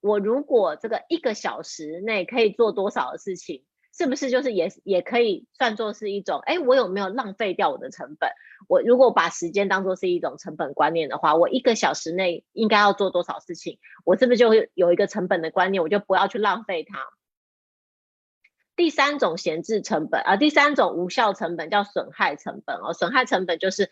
[0.00, 3.64] 我如果这个一个小时内可以做多少的事情。
[3.92, 6.40] 是不是就是也也可以算作是一种？
[6.44, 8.30] 哎，我有没有浪费掉我的成本？
[8.68, 13.78] 我如果把时间当做是一种成本观念的话，我一个小时内应该要做多少事情？
[14.04, 15.82] 我是不是就会有一个成本的观念？
[15.82, 17.08] 我就不要去浪费它。
[18.76, 22.92] 第三种闲置成本啊，第三种无效成本叫损害成本哦。
[22.94, 23.90] 损害成本就是，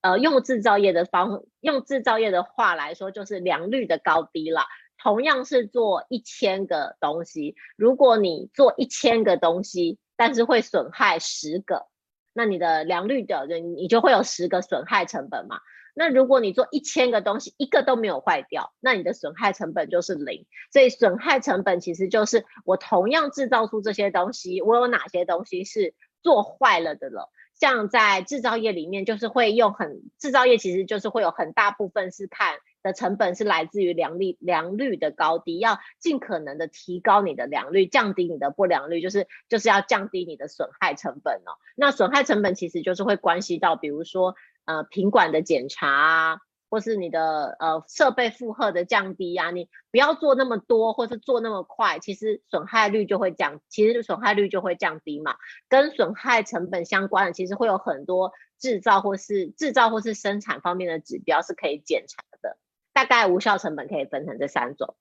[0.00, 4.62] 呃，用制造业的方，用制造业的话来说，就是良率的高低了。
[5.02, 11.86] 同样是做一千个东西，如果你做一千个东西，但是会损害十个，
[12.34, 15.60] 那你的良率的人，你就会有十个损害成本嘛。
[15.94, 20.46] 那如果你做一千个东西，一个都没有坏掉，那你的损害成本就是零。
[20.72, 27.30] 所以损害成本其实就是我同样制造出这些东西，我有哪些东西是做坏了的了。
[27.58, 32.58] 像在制造业里面，就是会用很制造业其实就是会有很大部分是看。
[32.82, 41.58] 的成本是来自于良率良率的高低，要尽可能的提高你的良率，降低你的不良率，就是就是要降低你的损害成本哦。
[41.76, 46.38] 那损害成本其实就是会关系到，比如说呃品管的检查啊，
[46.70, 55.36] 或是你的呃设备负荷的降低呀、啊，你不要做那么多，或是做那么快，其实损害率就会降，其实损害率就会降低嘛。
[55.68, 62.22] 跟损害成本相关的，其实会有很多制造或是制造或是生产方面的指标是可以检查。
[62.92, 64.96] 大概无效成本可以分成这三种。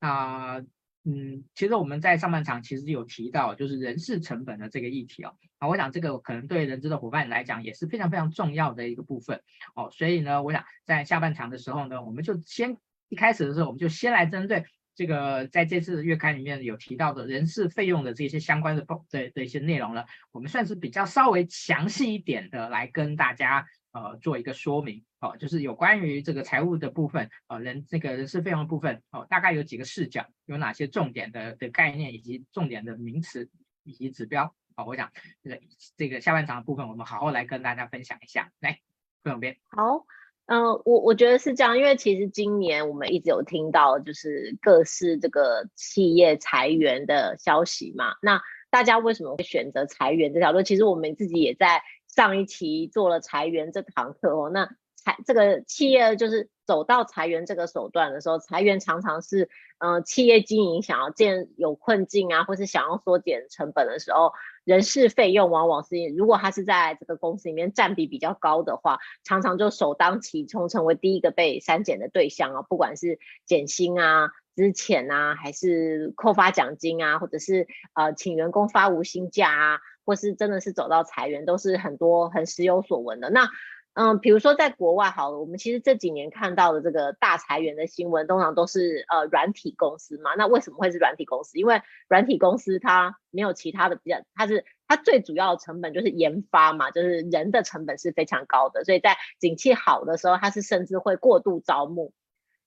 [0.00, 0.58] 啊、
[1.04, 5.34] 嗯，其实我们在上半场其实有提到，就是人事成本的这个议题哦。
[5.58, 9.42] 啊，我想这个可能对人资的伙伴来讲也是非常非常重要的一个部分
[9.74, 9.90] 哦。
[9.90, 12.76] 所以呢，我想在下半场的时候呢，我们就先
[13.08, 14.64] 一开始的时候，我们就先来针对
[14.94, 23.66] 这个在这次月刊里面有提到的人事费用的这些相关的的的一些内容呢，我们算是比较稍微详细一点的来跟大家。
[23.92, 33.50] 呃，做一个说明哦，就是有关于这个财务的部分，呃，人这个人事费用的部分哦，大概有几个视角，有哪些重点的的概念，以及重点的名词
[33.84, 35.60] 以及指标哦，我想这个
[35.98, 38.50] 这个下半场的部分，我们好好来跟大家分享一下。
[38.60, 38.80] 来，
[39.22, 39.58] 副总编。
[39.68, 40.06] 好，
[40.46, 50.62] 嗯、我我觉得是这样，因为其实今年我们一直有听到就是各式这个企业裁员的消息嘛，那大家为什么会选择裁员这条路？
[50.62, 51.82] 其实我们自己也在。
[52.10, 54.68] 上一期做了裁员这堂课哦，那
[55.02, 64.32] 裁这个企业就是走到裁员这个手段的时候，裁员常常是呃企业经营想要见有困境啊，或是想要缩减成本的时候，
[64.64, 79.80] 人事费用往往是如果他是在这个公司里面占比比较高的话，常常就首当其冲成为第一个被删减的对象啊，不管是减薪啊、资遣啊，还是扣发奖金啊，或者是呃请员工发无薪假啊。
[80.06, 83.30] 或是真的是走到裁员，都是很多很时有所闻的。
[83.30, 83.48] 那，
[83.94, 90.34] 嗯，比如说在国外好了，我们其实这几年看到的这个大裁员的新闻，通常都是呃软体公司嘛。
[90.36, 91.58] 那为什么会是软体公司？
[91.58, 98.84] 因为软体公司它没有其他的比较，它是它最主要的成本就是研发嘛，就是人的成本是非常高的。
[98.84, 102.12] 所以在景气好的时候，它是甚至会过度招募。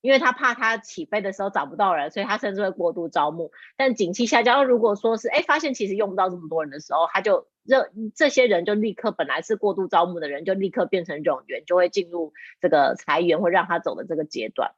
[0.04, 3.54] 因为他怕他起飞的时候找不到人，所以他甚至会过度招募。
[3.78, 14.74] 但景气下降，如果说是哎发现其实用不到这么多人的时候，他就这这些人就立刻本来是过度招募的人，就立刻变成冗员，就会进入这个裁员或让他走的这个阶段。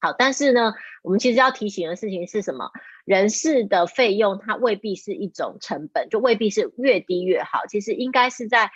[0.00, 2.70] 好，但是呢，我们其实要提醒的事情是什么？
[3.04, 7.66] 人事的费用它未必是一种成本，就未必是越低越好。
[7.68, 8.72] 其实应该是在。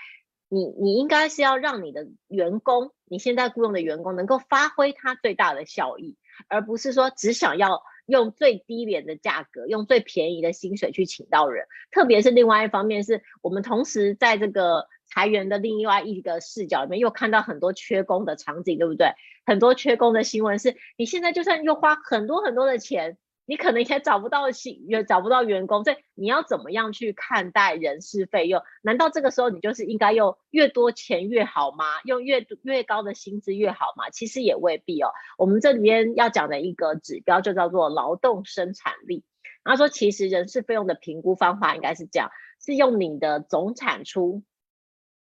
[0.49, 6.17] 你你应该是要让你的员工，你现在雇佣的员工能够发挥他最大的效益，
[6.49, 11.67] 而不是说只想要用最低廉的价格，用最便宜的薪水去请到人。
[11.91, 19.15] 特别是另外一方面，是我们同时在这个裁员的另外一个视角里面，又看到很多缺工的场景，对不对？
[19.45, 23.19] 很多缺工的新闻是，你现在就算又花很多很多的钱。
[23.49, 28.61] 你可能也找不到新，也找不到员工，所以你要怎么样去看待人事费用？
[28.83, 31.85] 难道这个时候你就是应该用越多钱越好吗？
[32.05, 34.11] 用越多越高的薪资越好吗？
[34.11, 35.13] 其实也未必哦。
[35.39, 39.25] 我们这里边要讲的一个指标就叫做劳动生产力。
[39.63, 42.31] 他说，其实人事费用的评估方法应该是这样：
[42.61, 44.43] 是用你的总产出、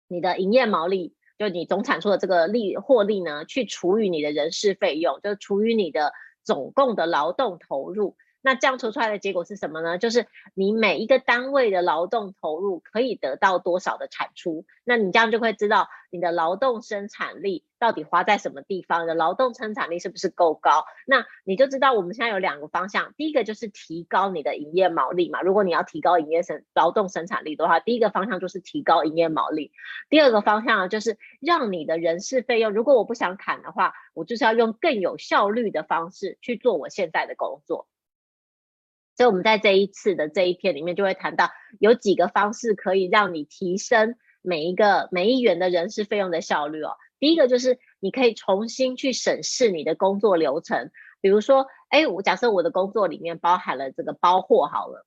[0.09, 6.13] 你的营业毛利，就你总产出的这个利获利呢，去除以你的人事费用，就除以你的。
[6.43, 9.99] 总共的劳动投入，那这样除出来的结果是什么呢？
[9.99, 20.85] 就是你每一个单位的劳动投入可以得到多少的产出，那你这样就会知道你的劳动生产力到底花在什么地方，你的劳动生产力是不是够高？
[21.07, 25.43] 那你就知道我们现在有两个方向，第一个就是提高你的营业毛利嘛。
[25.43, 29.73] 如果你要提高营业生劳动生产力的话，第一个方向就是提高营业毛利，
[30.09, 37.87] 第二个方向，就是让你的人事费用，如果我不想砍的话，我就是要用更有效率的方式去做我现在的工作。
[39.21, 46.93] 所以我们在这一次的这一篇里面就会谈到有几个方式可以让你提升每一个每一元的人事费用的效率哦。
[47.19, 55.05] 第一个就是你可以重新去审视你的工作流程，比如说，哎，我假设我的工作里面包含了这个包货好了。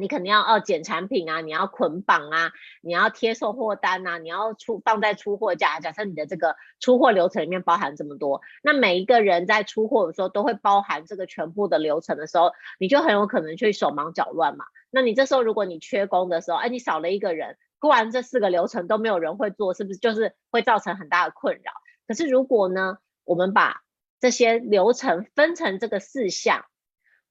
[0.00, 5.78] 你肯定要哦检产品啊，你要捆绑啊，你要贴送货单啊，你要出放在出货架。
[5.78, 14.64] 假设你的这个出货流程里面包含这么多，那每一个人在出货的时候都会包含这个全部的流程的时候，你就很有可能去手忙脚乱嘛。
[14.90, 21.72] 那你这时候如果你缺工的时候，哎，你少了一个人，不然这四个流程都没有人会做，是不是就是会造成很大的困扰？
[22.08, 23.82] 可是如果呢，我们把
[24.18, 26.64] 这些流程分成这个四项。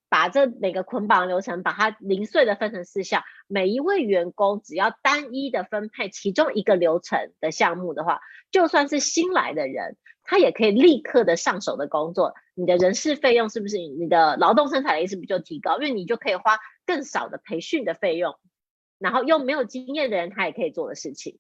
[0.10, 8.20] 把这每个捆绑流程，把它零碎的分成四项，每一位员工只要单一的分配其中一个流程的项目的话，
[8.52, 12.34] 就算是新来的人，他也可以立刻的上手的工作。
[12.56, 13.78] 你的人事费用是不是？
[13.78, 15.78] 你的劳动生产力是不是就提高？
[15.78, 18.36] 因为你就可以花更少的培训的费用，
[18.98, 21.38] 然后用没有经验的人他也可以做的事情。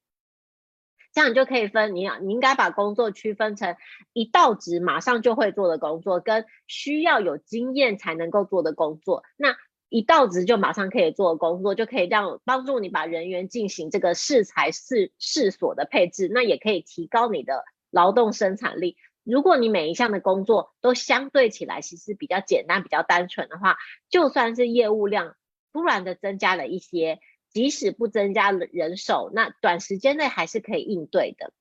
[1.12, 3.76] 这样你就可以分，你你应该把工作区分成
[4.14, 9.24] 一到职马上就会做的工作，跟需要有经验才能够做的工作。
[9.36, 9.56] 那
[9.90, 18.96] 一到职就马上可以做的工作，就可以让帮助你把人员进行这个适才适适所的配置，那也可以提高你的劳动生产力。
[19.24, 23.78] 如果你每一项的工作都相对起来其实比较简单、比较单纯的话，
[24.10, 25.36] 就算是业务量
[25.74, 27.20] 突然的增加了一些。
[27.52, 31.52] 即使不增加人手，那短时间内还是可以应对的。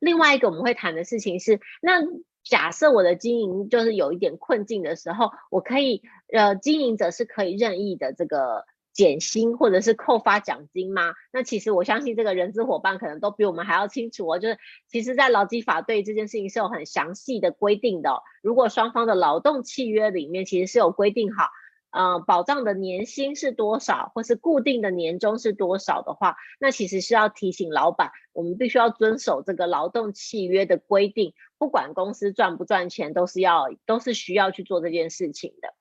[0.00, 2.00] 另外一个我们会谈的事情是，那
[2.42, 8.64] 假设我的经营就是有一点困境的时候，我可以呃，经营者是可以任意的这个
[8.94, 11.12] 减薪或者是扣发奖金吗？
[11.32, 14.38] 那其实我相信这个人资伙伴可能都比我们还要清楚哦。
[14.38, 18.22] 就是其实，在劳基法对这件事情是有很详细的规定的。
[18.40, 21.50] 如果双方的劳动契约里面其实是有规定好。
[21.92, 35.74] 呃，保障的年薪是多少，或是固定的年终是多少的话，那其实是要提醒老板，我们必须要遵守这个劳动契约的规定，不管公司赚不赚钱，都是要都是需要去做这件事情的。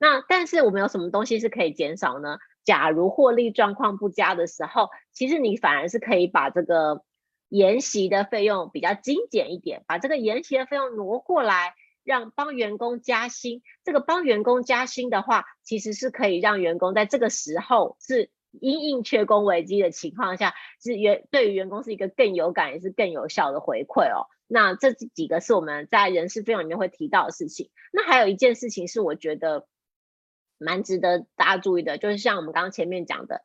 [0.00, 2.38] 那但是我们有什么东西是可以减少呢？
[2.64, 7.04] 假如获利状况不佳的时候，其实你反而是可以把这个
[7.48, 11.74] 研习的费用比较精简一点，把这个研习的费用挪过来。
[12.04, 18.30] 让帮员工加薪，这个帮员工加薪的话，其实是可以让员工在这个时候是
[18.60, 24.26] 因应缺工危机的情况下，是员对于员工是一个更有感也是更有效的回馈哦。
[24.46, 27.70] 那这几个是我们在人事费用里面会提到的事情。
[27.92, 29.66] 那还有一件事情是我觉得
[30.58, 33.40] 蛮值得大家注意的，就是像我们刚刚前面讲的，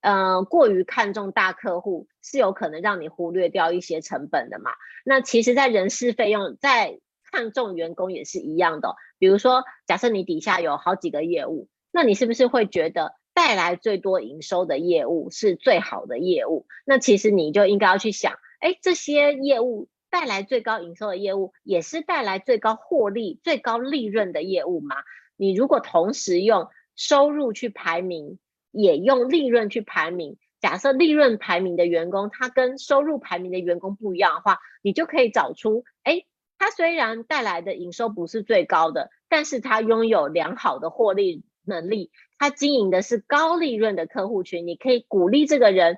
[0.00, 4.70] 呃，过于看重大客户是有可能让你忽略掉一些成本的嘛。
[5.04, 7.00] 那其实，在人事费用在
[7.32, 16.66] 看重员工也是一样的，比如说，假设你底下有好几个业务，那你是不是会觉得带来最多营收的业务是最好的业务？
[16.84, 24.96] 那其实你就应该要去想，哎，这些业务带来最高营收的业务，也是带来最高获利、最高利润的业务吗？
[25.38, 28.38] 你如果同时用收入去排名，
[28.72, 36.26] 也用利润去排名，假设利润排名的员工，他跟收入排名的员工不一样的话，你就可以找出，哎。
[36.62, 45.96] 它虽然带来的营收不是最高的，但是它拥有良好的获利能力，它经营的是高利润的客户群，你可以鼓励这个人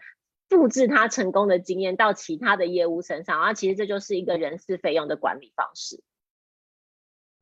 [0.48, 6.02] 复制他成功的经验到其他的业务身上，啊，其实这就是一个人事费用的管理方式。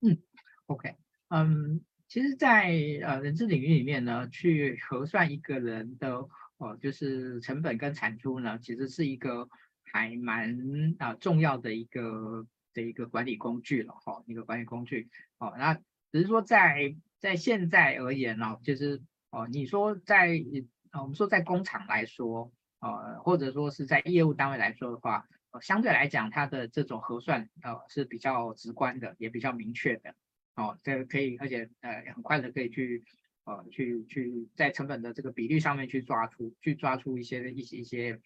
[0.00, 0.18] 嗯
[0.66, 0.96] ，OK，
[1.28, 2.72] 嗯，其实在，
[3.04, 6.26] 呃人事领域里面呢，去核算一个人的
[6.58, 9.48] 呃就是成本跟产出呢，其实是一个
[9.84, 12.48] 还蛮啊、呃、重要的一个。
[12.74, 15.08] 的一个管理工具了哈，一个管理工具
[15.38, 15.74] 哦，那
[16.10, 20.28] 只是说在在现在而言呢，就是哦，你说在
[21.00, 25.26] 我们说在工厂来说，呃，或者说是在业务单位来说的话，
[25.60, 30.14] 相对来讲，它的这种核算呃是比较直观的，也比较明确的，
[30.56, 33.04] 哦，这个可以，而且呃很快的可以去
[33.44, 38.20] 呃去去在成本的这个比率上面去抓出去抓出一些一些一些。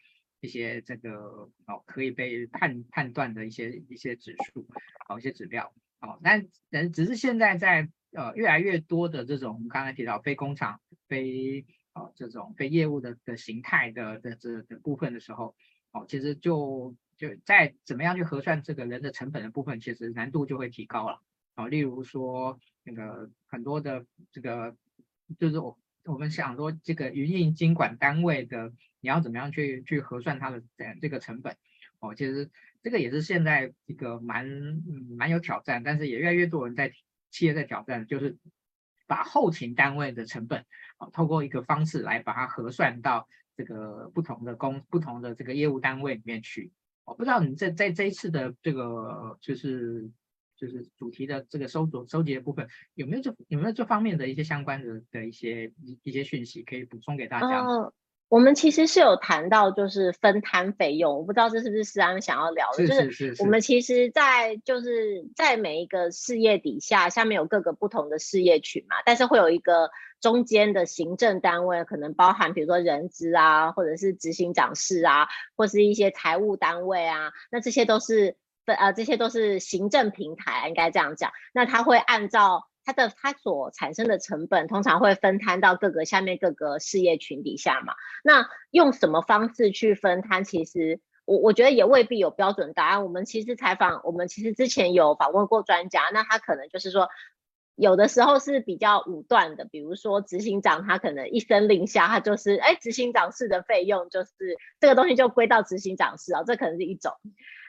[0.47, 4.64] 一些这个哦可以被判判断的一些一些指数，
[5.09, 15.57] 好一些指标，好，但但只是现在在呃越来越多的这种我们刚才提到非工厂非哦这种非业务的的形态的的这的部分的时候，
[15.90, 21.20] 哦其实就就在怎么样去核算这个人的成本的部分，其实难度就会提高了，
[21.57, 24.76] 哦，例如说那个很多的这个
[25.38, 25.76] 就是我。
[26.09, 28.72] 我们想说，这个营运经管单位的，
[29.07, 30.64] 你要怎么样去去核算它的
[31.00, 31.57] 这个成本？
[32.00, 32.50] 哦，其实
[32.82, 34.82] 这个也是现在一个蛮
[35.16, 36.92] 蛮有挑战，但是也越来越多人在
[37.30, 38.36] 企业在挑战，就是
[39.07, 40.64] 把后勤单位的成本，
[40.98, 46.72] 哦，透过一个方式来把它核算到这个不同的工不同的这个业务单位里面去。
[47.04, 50.11] 我不知道你在在这一次的这个就是。
[50.59, 57.62] 就是主题的这个收集收集的部分，有没有这有没有这方面的一些相关的的一些一一些讯息可以补充给大家？
[58.29, 78.37] 我们其实是有谈到就是分摊费用，我不知道这是不是思安想要聊的，是是是是，就是我们其实，在就是在每一个事业底下，下面有各个不同的事业群嘛，但是会有一个中间的行政单位，可能包含比如说人资啊，或者是执行长室啊，或是一些财务单位啊，那这些都是。
[78.66, 81.31] 呃，这些都是行政平台，应该这样讲。
[81.55, 87.95] 那它会按照它的它所产生的成本，通常会分摊到各个下面各个事业群底下嘛。
[88.22, 90.45] 那用什么方式去分摊？
[90.45, 93.03] 其实我我觉得也未必有标准答案。
[93.03, 97.09] 我们其实采访，我们其实之前有访问过专家，那他可能就是说，
[97.74, 104.30] 有的时候是比较武断的，比如说执行长他可能一声令下，他就是哎，执行长室的费用就是
[104.78, 107.12] 这个东西就归到执行长室啊，这可能是一种。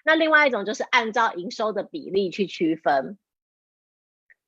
[0.06, 3.18] 那另外一种就是按照营收的比例去区分，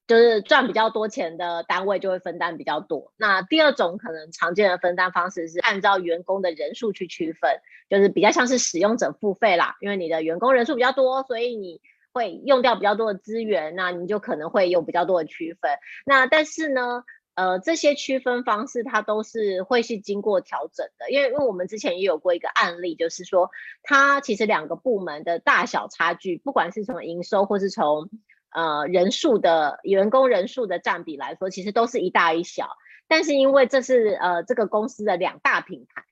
[0.10, 3.14] 就是赚比较多钱的单位就会分担比较多。
[3.16, 11.80] 那第二种可能常见的分担方式是按照员工的人数去区分，就是比较像是使用者付费啦，因为你的员工人数比较多，所以你。
[12.12, 15.70] 会用掉比较多的资源，那你就可能会有比较多的区分。
[16.08, 17.04] 那但是呢，
[17.36, 23.52] 呃，这些区分方式它都是会是经过调整的，因为因为我们之前也有过一个案例，就是说
[23.84, 28.10] 它其实两个部门的大小差距，不管是从营收或是从
[28.52, 32.70] 呃人数的员工人数的占比来说，其实都是一大一小。
[33.08, 36.04] 但是因为这是呃这个公司的两大品牌。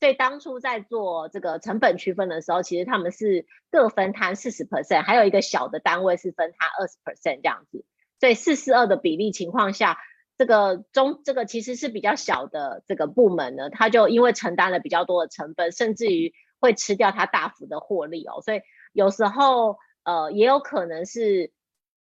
[0.00, 7.84] 所以当初在做这个成本区分的时候，其实他们是各分摊四十 percent，还有一个小的单位是分摊二十 percent 这样子。
[8.18, 9.98] 所以四四二的比例情况下，
[10.38, 18.40] 这个中这个其实是比较小的这个部门呢，他就因为承担了比较多的成本，甚至于会吃掉它大幅的获利哦。
[18.40, 18.62] 所以
[18.92, 21.52] 有时候呃也有可能是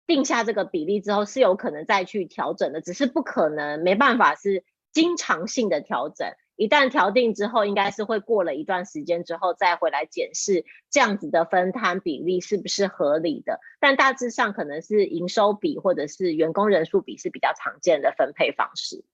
[0.07, 6.29] 定下这个比例之后是有可能再去调整的，只是不可能没办法是经常性的调整。
[6.55, 13.61] 一旦调定之后，应该是会过了一段时间之后再回来检视这样子的分摊比例是不是合理的。
[13.79, 19.05] 但大致上可能是营收比或者是员工人数比是比较常见的分配方式。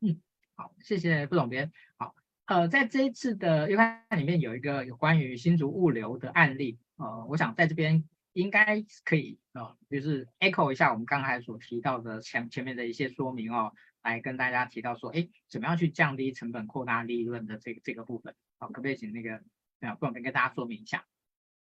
[0.00, 0.20] 嗯，
[0.56, 1.70] 好，谢谢副总编。
[1.96, 8.02] 好，呃，在这一次的 U 刊里面有一个有关于新竹物流的案例，呃，我想在这边
[8.32, 13.72] 应该可以啊，就是 echo 一下我们刚才所提到的前前面的一些说明哦。
[14.00, 19.42] 来跟大家提到说，哎，怎么样去降低成本、扩大利润的这个这个部分，好，可不可以请那个
[19.80, 21.04] 啊副总跟大家说明一下？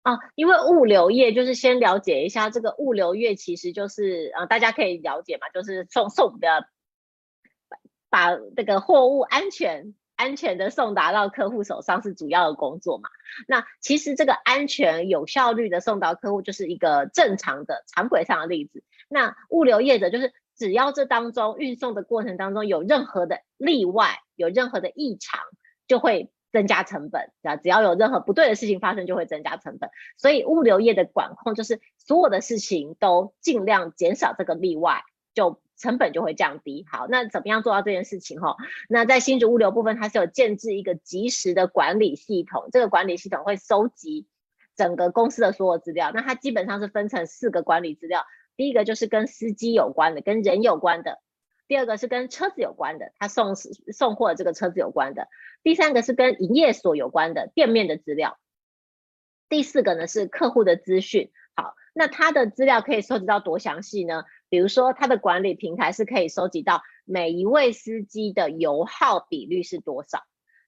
[0.02, 6.68] 啊，因为物流业就是先了解一下这个物流业，其实就是啊，大家可以了解嘛，就是送送的，
[8.08, 13.08] 把这个货物安全安全的送达到客户手上是主要的工作嘛。
[13.48, 18.82] 那其实这个安全有效率的送到客户，就是一个正常的常轨上的例子。
[19.08, 20.32] 那物流业者就是。
[20.56, 25.40] 只要这当中运送的过程当中有任何的例外，有任何的异常，
[25.88, 27.32] 就会增加成本。
[27.42, 29.90] 啊，只要有任何不对的事情发生，就会增加成本。
[30.16, 35.02] 所以物流业的管控就是所有的事情都尽量减少这个例外，
[35.34, 36.86] 就成本就会降低。
[36.90, 38.40] 好，那怎么样做到这件事情？
[38.40, 38.56] 哈，
[38.88, 44.26] 那在新竹物流部分，它是有建置一个即时的管理系统，这个管理系统会收集
[44.74, 46.10] 整个公司的所有资料。
[46.14, 48.24] 那它基本上是分成四个管理资料。
[48.56, 51.18] 第一个就是跟司机有关的，跟人有关的；
[51.68, 55.24] 第二个是跟车子有关的，他送送货的这个车子有关的；
[55.62, 58.38] 第三个是跟营业所有关的，店面的资料；
[59.50, 61.30] 第四个呢是客户的资讯。
[61.56, 64.24] 好，那它的资料可以收集到多详细呢？
[64.54, 70.20] 比如说，它的管理平台是可以收集到每一位司机的油耗比率是多少。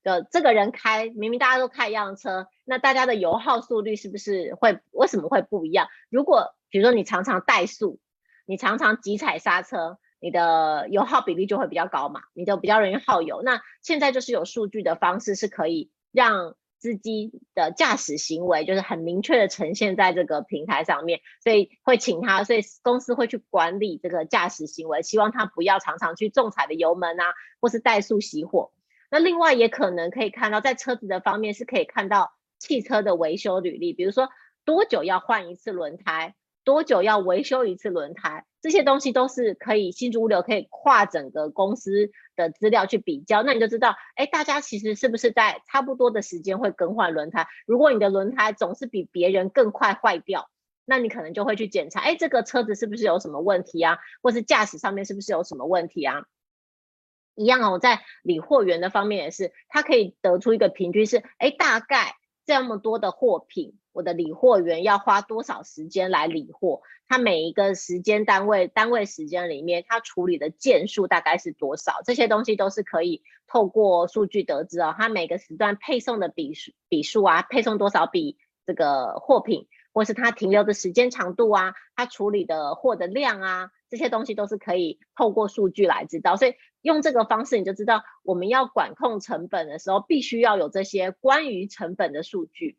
[0.02, 5.86] 的这个人开，明明大家都开一样的车，那大家的油耗速率是不是会为什么会不一样？
[6.10, 8.00] 如果比如说你常常怠速，
[8.44, 13.42] 你常常急踩刹车，你的油耗比例就会比较高嘛，你就比较容易耗油。
[13.44, 28.72] 那现在就是有数据的方式是可以让司机的驾驶行为就是很明确的呈现在这个平台上面，所以会请他，所以公司会去管理这个驾驶行为，希望他不要常常去重踩的油门啊，或是怠速熄火。
[29.10, 34.28] 那另外也可能可以看到，在车子的方面是可以看到汽车的维修履历，比如说
[34.64, 47.46] 多久要换一次轮胎，多久要维修一次轮胎，这些东西都是可以新竹物流可以跨整个公司的资料去比较，那你就知道，哎，大家其实是不是在差不多的时间会更换轮胎？
[47.64, 50.50] 如果你的轮胎总是比别人更快坏掉，
[50.84, 53.98] 那你可能就会去检查，哎，这个车子是不是有什么问题啊？
[54.20, 56.24] 或是驾驶上面是不是有什么问题啊？
[57.36, 66.82] 一样哦，在理货员的方面也是，他可以得出一个平均是，哎，大概这么多的货品，我的理货员要花多少时间来理货？
[67.08, 72.02] 他每一个时间单位，单位时间里面，他处理的件数大概是多少？
[72.04, 74.94] 这些东西都是可以透过数据得知哦。
[74.94, 78.36] 他每个时段配送的笔数笔数啊，配送多少笔
[78.66, 83.70] 这个货品，或是他停留的时间长度啊，他处理的货的量啊。
[83.88, 92.76] 这些东西都是可以透过数据来知道，所以用这个方式你就知道我们要管控成本的时候，必须要有这些关于成本的数据。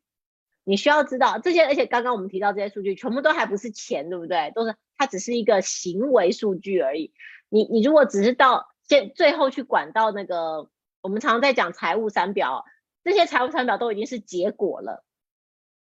[0.69, 4.51] 你需要知道这些，而且刚刚我们提到这些数据，全部都还不是钱，对不对？
[4.53, 7.13] 都是它只是一个行为数据而已。
[7.47, 12.65] 你你如果只是到现最后去管到那个，我们常常在讲财务三表，
[13.01, 15.05] 这些财务三表都已经是结果了。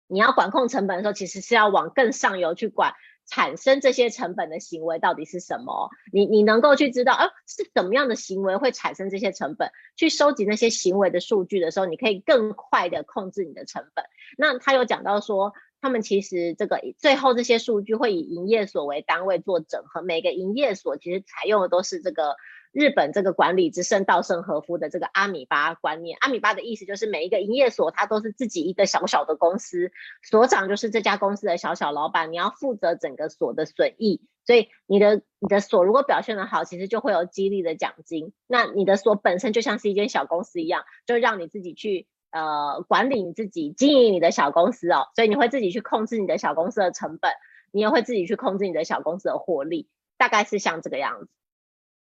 [0.08, 2.94] 你要管控成本的时候，其实是要往更上游去管。
[3.26, 5.88] 产生这些成本的行为到底是什么？
[6.12, 9.70] 你你能够去知道，呃，是怎么样的行为会产生这些成本？
[9.96, 14.04] 去收集那些行为的数据的时候，你可以更快的控制你的成本。
[14.36, 22.36] 那他有讲到说，他们其实这个最后这些数据会以营业所为单位做整合，每个营业所其实采用的都是这个。
[22.74, 29.92] 日本这个管理之圣稻盛和夫的这个阿米巴观念，阿米巴的意思就是每一个营业所它都是自己一个小小的公司，
[30.24, 38.32] 所长就是这家公司的小小老板，你要负责整个所的损益，所以你的你的所如果表现得好，其实就会有激励的奖金。
[38.48, 47.30] 那你的所本身就像是一间小公司一样，就让你自己去呃管理你自己经营你的小公司哦，所以你会自己去控制你的小公司的成本，
[47.70, 51.28] 你也会自己去控制你的小公司的获利，大概是像这个样子。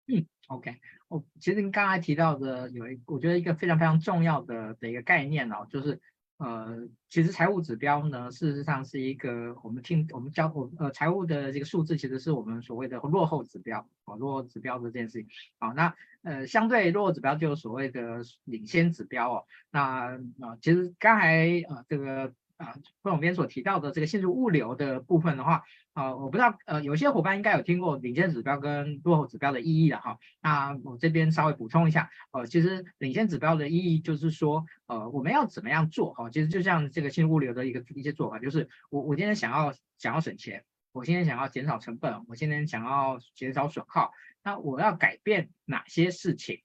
[0.07, 0.27] 嗯。
[0.49, 0.77] OK，
[1.09, 5.99] 我其实您刚才提到的有一，我觉得一个非常非常重要的的一个概念哦，就是
[6.43, 15.29] 呃，其实财务指标呢，事实上是一个我们听我们教我呃财务的这个数字，其实是我们所谓的落后指标哦，落后指标的这件事情。
[15.61, 19.45] 好，那呃相对落后指标就是所谓的领先指标哦。
[19.71, 22.33] 那啊、其实刚才啊这个。
[22.59, 25.65] 啊，副总编所提到的这个线束物流的部分的话，
[25.95, 30.19] 啊，我不知道，呃，有些伙伴应该有听过领先指标跟落后指标的意义的哈。
[30.41, 36.31] 那我这边稍微补充一下，呃，其实领先指标的意义就是说，呃，我们要怎么样做哈？
[36.31, 44.13] 其实就像这个新物流的一个一些做法，就是我我今天想要想要省钱，我今天想要减少成本，我今天想要减少损耗，
[44.43, 46.63] 那我要改变哪些事情，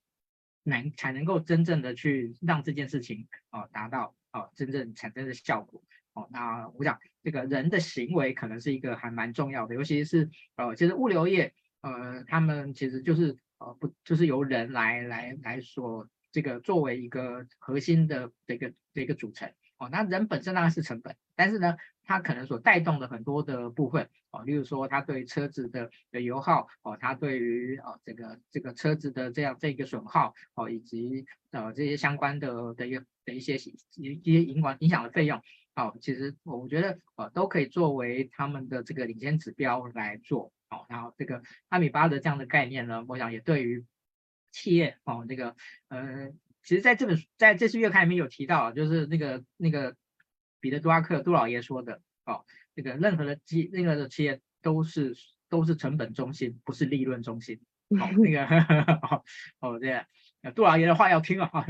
[0.64, 4.16] 能才能够真正的去让这件事情啊达到。
[4.34, 5.82] 哦，真正产生的效果
[6.18, 33.06] 哦，那我想这个人的行为可能是一个还蛮重要的，尤其是呃，其实物流业呃，他们其实就是呃不就是由人来来来说这个作为一个核心的这个这个组成哦，那人本身当然是成本，但是呢，它可能所带动的很多的部分哦，例如说它对车子的的油耗哦，它对于呃这个这个车子的这样这个损耗哦，以及呃这些相关的的一个。
[33.28, 33.58] 的一些
[33.98, 35.42] 一些影响影响的费用，
[35.78, 43.86] 哦，其实我觉得呃都可以作为他们的这个领先指标来做，哦，然后这个阿米巴的这样的概念呢，我想也对于
[44.52, 45.56] 企业哦，这个
[45.90, 46.32] 呃，
[46.64, 49.96] 其实在这本在这次月刊里面有提到，就是那个那个
[50.60, 55.16] 彼得·杜拉克杜老爷说的，哦，这个任何的企任何的企业都是
[55.48, 57.60] 都是成本中心，不是利润中心，
[58.00, 58.48] 好、 哦，那个
[59.08, 59.24] 好
[59.60, 60.08] 哦这样。
[60.56, 61.50] 杜老爷的话要听啊，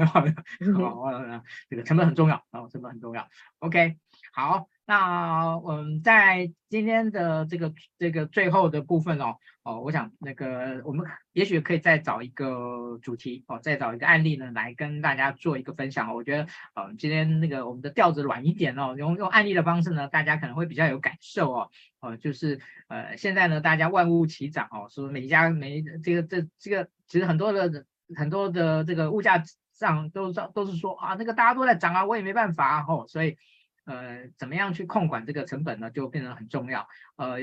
[1.70, 3.28] 这个成本很重要啊，成本很重要。
[3.60, 3.98] OK，
[4.34, 16.14] 好，那我们，在今天的这个这个最后的部分哦，哦，我想那个我们也许可以再找一个主题哦，再找一个案例呢来跟大家做一个分享。
[16.14, 21.72] 我觉得呃，今天那个我们的调子软一点哦，用用案例的方式呢，大家可能会比较有感受哦。
[22.00, 22.60] 哦，就是
[22.90, 27.86] 呃，现在呢，大家万物齐涨哦，说每一家每这个这这个其实很多的。
[28.16, 29.44] 很多的这个物价
[29.74, 33.38] 上都是都是说啊，那个大家都在涨啊，我也没办法哦，所以
[33.86, 36.88] 呃，怎么样去控管这个成本呢，就变得很重要。
[37.16, 37.38] 呃，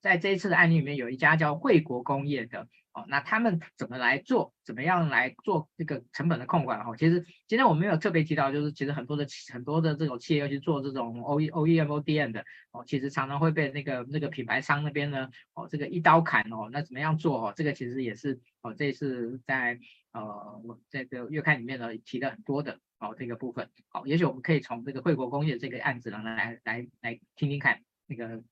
[0.00, 2.68] 在这一次的案例里面，有一家叫惠国工业的。
[3.00, 4.52] 哦，那他们怎么来做？
[4.64, 6.84] 怎么样来做这个成本的控管？
[6.84, 16.68] 哈，其实今天我们没有特别提到，就是其实很多的很多的这种企业，要去做这种 O E O E M O D N 的，哦，其实常常会被那个那个品牌商那边呢，哦，这个一刀砍哦。
[16.70, 17.48] 那怎么样做？
[17.48, 19.78] 哦，这个其实也是哦，这是在
[20.12, 23.70] 呃我这个月刊里面呢提的很多的哦这个部分。
[23.88, 28.42] 好，也许我们可以从这个惠国工业这个案子呢来来来听听看那个。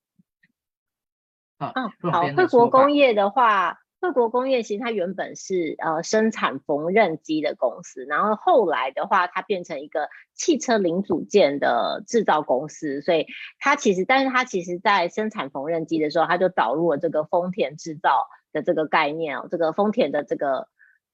[1.59, 3.79] 啊，好，惠国工业的话。
[4.01, 13.27] 惠国工业其实它原本是呃生产缝纫机的公司，然后后来的话它变成一个汽车零组件的制造公司，所以
[13.59, 20.69] 它其实，但是它其实在生产缝纫机的时候，它就导入了这个丰田制造的这个概念哦，这个丰田的这个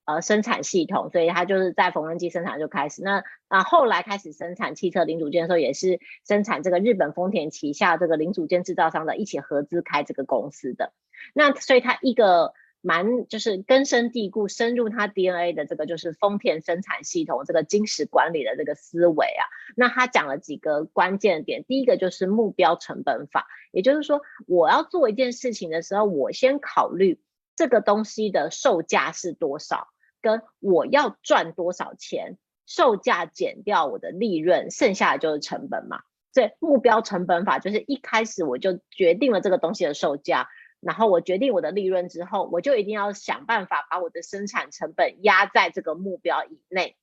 [0.04, 10.92] 呃生产系统，所以它就是在缝纫机生产就开始，那啊后来开始生产汽车零组件的时候，也是生产这个日本丰田旗下这个零组件制造商的一起合资开这个公司的，
[11.32, 12.52] 那所以它一个。
[12.86, 19.48] 蛮就是根深蒂固、深入它 DNA 的这个就是丰田生产系统这个金石管理的这个思维啊。
[19.74, 27.22] 那他讲了几个关键点，第一个就是目标成本法，也就是说我要做一件事情的时候，我先考虑
[27.56, 29.88] 这个东西的售价是多少，
[30.20, 36.02] 跟我要赚多少钱，售价减掉我的利润，剩下的就是成本嘛。
[36.34, 40.48] 所以目标成本法就是一开始我就决定了这个东西的售价。
[40.84, 46.96] 然后我决定我的利润之后，我就一定要想办法把我的生产成本压在这个目标以内。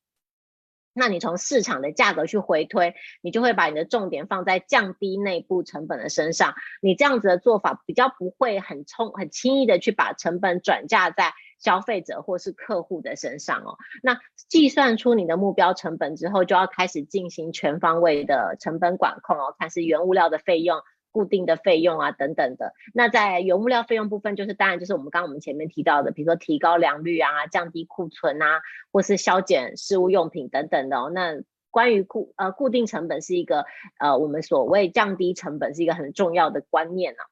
[0.93, 6.53] 那你从市场的价格去回推，你就会把你的重点放在降低内部成本的身上。
[6.81, 13.77] 你这样子的做法比较不会很冲、很轻易的去把成本转嫁在消费者或是客户的身上哦。
[14.03, 14.19] 那
[14.49, 20.81] 计算出你的目标成本之后，就要开始进行全方位的成本管控哦，看是原物料的费用。
[21.11, 22.73] 固定的费用啊，等等的。
[22.93, 31.11] 那在原物料费用部分，就是当然就是我们刚刚我们前面提到的，比如说提高良率啊，降低库存啊，或是削减事务用品等等的哦。
[31.13, 33.65] 那关于固呃固定成本是一个
[33.97, 37.23] 呃我们所谓降低成本是一个很重要的观念啊。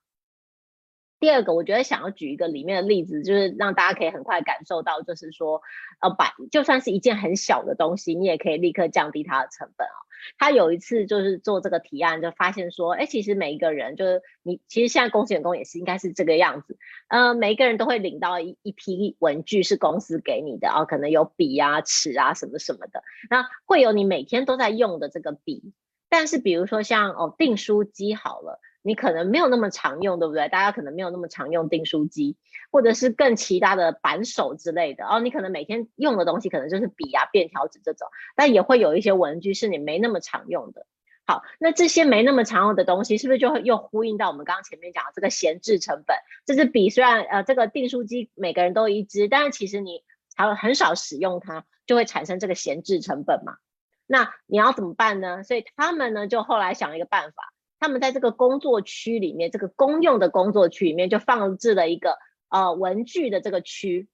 [1.19, 5.61] 第二个，我觉得想要举一个里面的例子，就是让大家可以很快感受到，就是说
[5.99, 9.97] 呃把就算是一件很小的东西，你也可以立刻降低它的成本啊。
[10.37, 25.73] 他有一次就是做这个提案，就发现说，哎，其实每一个人就是你，其实现在公司员工也是应该是这个样子，呃，每一个人都会领到一一批文具是公司给你的，哦，可能有笔啊、尺啊什么什么的，那会有你每天都在用的这个笔，
[26.09, 28.59] 但是比如说像哦订书机好了。
[28.81, 30.47] 你可能没有那么常用，对不对？
[30.49, 32.37] 大家可能没有那么常用订书机，
[32.71, 35.19] 或者是更其他的扳手之类的哦。
[35.19, 40.85] 你可能每天用的东西可能就是笔啊、便条纸这种，但也会有一些文具是你没那么常用的。
[41.25, 46.17] 好，那这些没那么常用的东西，是不是就会又呼应到我们刚刚前面讲的这个闲置成本？
[46.45, 50.03] 这支笔虽然呃这个订书机每个人都一支，但是其实你
[50.35, 53.57] 还有很少使用它，就会产生这个闲置成本嘛。
[54.07, 55.43] 那你要怎么办呢？
[55.43, 57.53] 所以他们呢就后来想了一个办法。
[57.79, 62.17] 他们在这个工作区里面，这个公用的工作区里面，就放置了一个
[62.49, 64.07] 呃文具的这个区。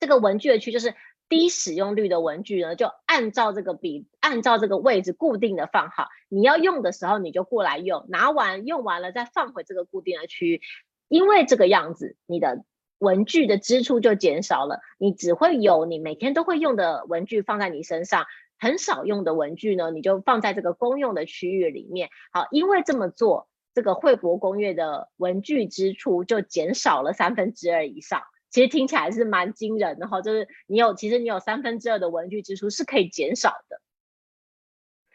[0.00, 0.94] 这个文具的区就是
[1.28, 6.08] 低使用率的文具呢，就按照这个笔，按照这个位置固定的放好。
[6.28, 10.60] 你要用的时候，你就过来用，拿完用完了再放回这个固定的区域。
[11.08, 12.64] 因为这个样子，你的
[12.98, 18.26] 文具的支出就减少了，你只会有你每天都会用的文具放在你身上。
[18.58, 22.10] 很少用的文具呢，你就放在这个公用的区域里面。
[22.32, 28.22] 好，因为这么做，这个惠国工业的文具支出就减少了三分之二以上。
[28.50, 33.80] 其实听起来是蛮惊人的哈，就是你有，其实你有三分之二的文具支出是可以减少的。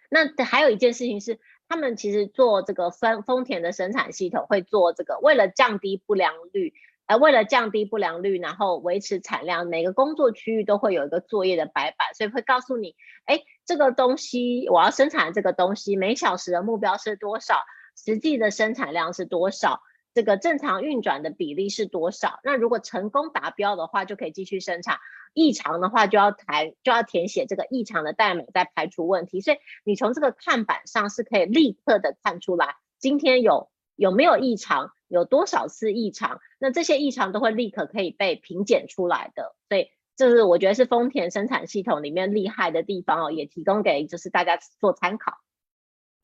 [0.10, 6.74] 那还有一件事情是，他们其实做这个丰丰田的生产系统会做这个，为了降低不良率。
[7.10, 12.96] 呃，为了降低不良率，然后维持产量，每个工作区域都会有一个作业的白板，所以会告诉你，
[13.26, 17.64] 哎，这个东西我要生产这个东西，每小时的目标是多少，
[17.98, 19.82] 实际的生产量是多少，
[20.14, 22.40] 这个正常运转的比例是多少。
[22.44, 24.98] 那如果成功达标的话，就可以继续生产；
[25.34, 29.42] 异常的话，就要填就要填写这个异常的代码，再排除问题。
[29.42, 34.92] 所以你从这个看板上是可以立刻的看出来，今天有有没有异常。
[35.10, 36.40] 有多少次异常？
[36.60, 45.40] 那这些异常都会立刻可以被评检出来的，所以这是我觉得是丰田生产系统里面厉害的地方哦，也提供给就是大家做参考。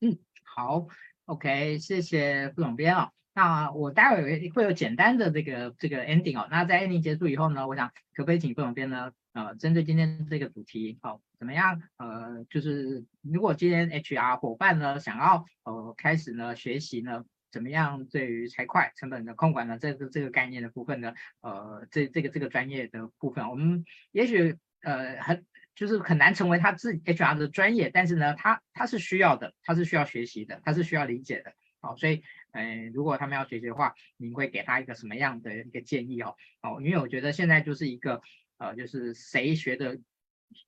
[0.00, 0.86] 嗯，好
[1.24, 3.10] ，OK，谢谢副总编哦。
[3.34, 6.46] 那我待会会有简单的这个这个 ending 哦。
[6.48, 11.82] 那在 ending 结束以后呢，我想可不可以请副总编呢，呃，针对今天这个主题，好、哦，怎么样？
[11.96, 17.24] 呃，就是如果今天 HR 伙伴呢想要呃开始呢学习呢？
[17.56, 18.04] 怎么样？
[18.04, 19.78] 对于财会成本的控管呢？
[19.78, 21.14] 这个这个概念的部分呢？
[21.40, 31.54] 呃，这这个这个专业的部分，我们也许呃很就是很难成为他自己 HR 的专业，但是呢，他他是需要的，他是需要学习的，他是需要理解的。
[31.80, 36.36] 好，所以呃，如果他们要学习的话，您会给他一个什么样的一个建议哦？
[36.60, 38.20] 哦，因为我觉得现在就是一个
[38.58, 39.98] 呃，就是谁学的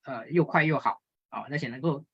[0.04, 2.06] 呃又快又好啊，而且能够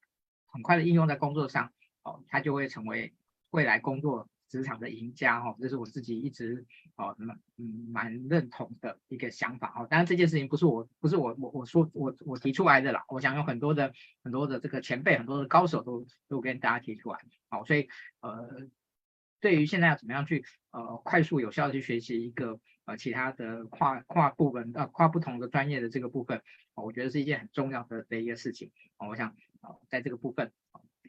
[0.47, 1.73] 很快的应用在工作上，
[2.03, 3.15] 哦，他就会成为
[3.51, 4.29] 未来工作。
[4.55, 9.85] 职场的赢家哈，这是我自己一直哦蛮嗯蛮认同的一个想法哦。
[9.91, 13.93] 当然这件事情不是我不是我我我说我我提出来的啦，我想有很多的
[14.23, 17.19] 很多的这个前辈很多的高手都都跟大家提出来。
[17.49, 17.89] 好，所以
[18.21, 18.69] 呃
[19.41, 26.41] 对于现在要怎么样去呃快速有效的去学习一个呃其他的跨跨部门呃跨不同的专业的这个部分，
[26.75, 28.71] 我觉得是一件很重要的的一个事情。
[28.99, 29.31] 我想
[29.63, 30.53] 啊在这个部分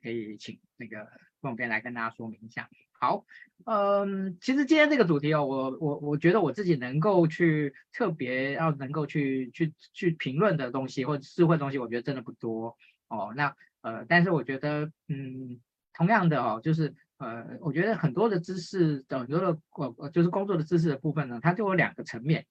[0.02, 1.06] 可以请那个
[1.40, 2.72] 副总编来跟大家说明一下。
[3.00, 3.26] 好，
[3.66, 12.78] 嗯，其实今天这个主题哦，我我我觉得我自己能够去特别要能够去去去评论的东西或者智慧的东西，我觉得真的不多
[13.10, 13.34] 哦。
[13.36, 15.60] 那呃，但是我觉得，嗯，
[15.94, 19.60] 同样的哦，就是呃，我觉得很多的知识，很多的
[19.98, 22.46] 呃，就是工作的知识的部分呢，它就有两个层面，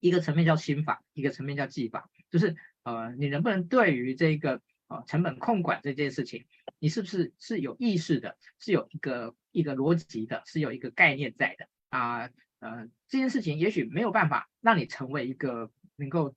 [0.00, 4.60] 一个层面叫心法，一个层面叫技法，就是呃，你能不能对于这个。
[4.86, 6.44] 啊，成本控管这件事情，
[6.84, 12.28] 你是不是是有意识的，是有一个一个逻辑的，是有一个概念在的啊？
[12.58, 16.34] 呃，这件事情也许没有办法让你成为一个能够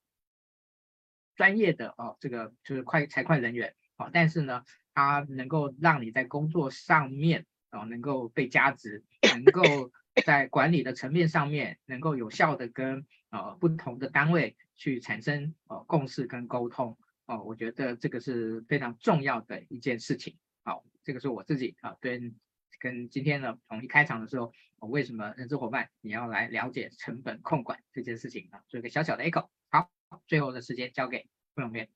[1.35, 9.91] 专业的哦，这个就是快财会人员哦，但是呢，它能够让你在工作上面哦能够被加值，能够
[10.23, 16.97] 在管理的层面上面能够有效的跟呃不同的单位去产生呃共识跟沟通
[17.28, 20.36] 哦，我觉得这个是非常重要的一件事情。
[20.63, 22.36] 好，这个是我自己啊跟。
[22.80, 28.61] 跟今天呢，从一开场的时候，我为什么人资伙伴你要来了解成本控管这件事情啊？
[28.67, 29.47] 做一个小小的 echo。
[29.71, 29.89] 好，
[30.28, 31.88] 最后的时间交给傅永斌。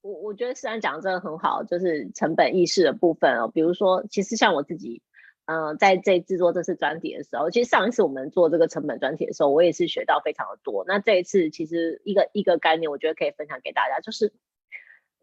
[0.00, 3.48] 我我觉得思然讲的真的很好，就是成本意识的部分哦。
[3.48, 5.02] 比如说，其实像我自己，
[5.46, 10.84] 嗯、在这制作这次专题的时候，其实上一次我们做这个成本专题的时候，我也是学到非常的多。
[10.86, 14.32] 那这一次其实一个一个概念，我觉得可以分享给大家，就是。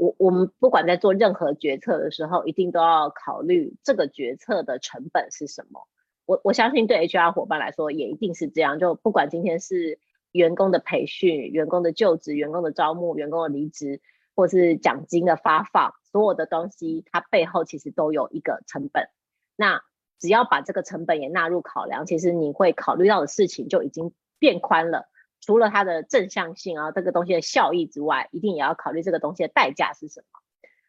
[0.02, 5.90] 我我们不管在做任何决策的时候，一定都要考虑这个决策的成本是什么。
[6.26, 8.80] 我我相信对 HR 伙伴来说也一定是这样。
[8.80, 10.00] 就不管今天是
[10.32, 14.00] 员工的培训、员工的就职、员工的招募、员工的离职，
[14.36, 19.10] 或是奖金的发放，所有的东西它背后其实都有一个成本。
[19.58, 19.82] 那
[20.20, 25.10] 只要把这个成本也纳入考量，其实你会考虑到的事情就已经变宽了。
[25.42, 30.40] 除了它的正向性啊，这个东西的效益之外，一定也要考虑这个东西的代价是什么。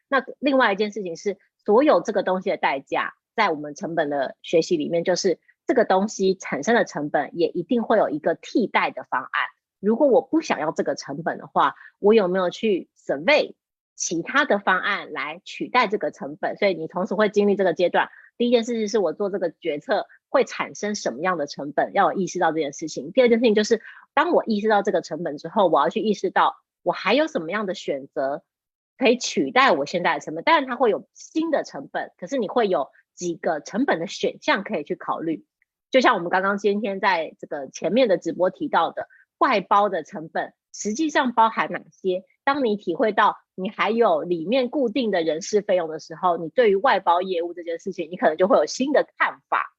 [0.09, 9.29] 那另外一件事情是，所有这个东西的代价，在我们成本的学习里面，就是这个东西产生的成本，也一定会有一个替代的方案。
[9.79, 13.55] 如果我不想要这个成本的话，我有没有去 survey
[14.01, 16.57] 其他的方案来取代这个成本？
[16.57, 18.09] 所以你同时会经历这个阶段。
[18.37, 23.11] 第一件事情是我做这个决策会产生什么样的成本，要我意识到这件事情。
[23.11, 23.81] 第二件事情就是。
[24.13, 28.43] 当我意识到这个成本之后，我要去意识到我还有什么样的选择
[28.97, 30.43] 可以取代我现在的成本。
[30.43, 35.45] 当然，它会有新的成本，可是你会有几个成本的选项可以去考虑。
[35.91, 42.25] 就像我们刚刚今天在这个前面的直播提到的，外包的成本实际上包含哪些？
[42.43, 49.75] 当你体会到你还有里面固定的人事费用的时候，你对于外包业务这件事情，你可能就会有新的看法。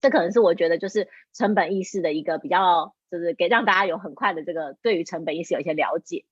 [0.00, 2.94] 这可能是我觉得就是成本意识的一个比较。
[3.12, 6.24] 就是给让大家有很快的这个对于成本意识有一些了解。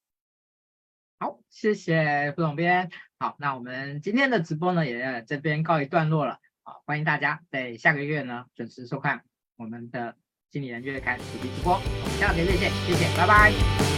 [1.18, 2.90] 好，谢谢副总编。
[3.18, 6.38] 好，那我们今天的直播呢也这边告一段落了。
[6.62, 9.24] 好，欢迎大家在下个月呢准时收看
[9.58, 10.16] 我们的
[10.50, 11.74] 经理人月刊主题直播。
[11.74, 13.89] 我们下个月见，谢谢，拜拜。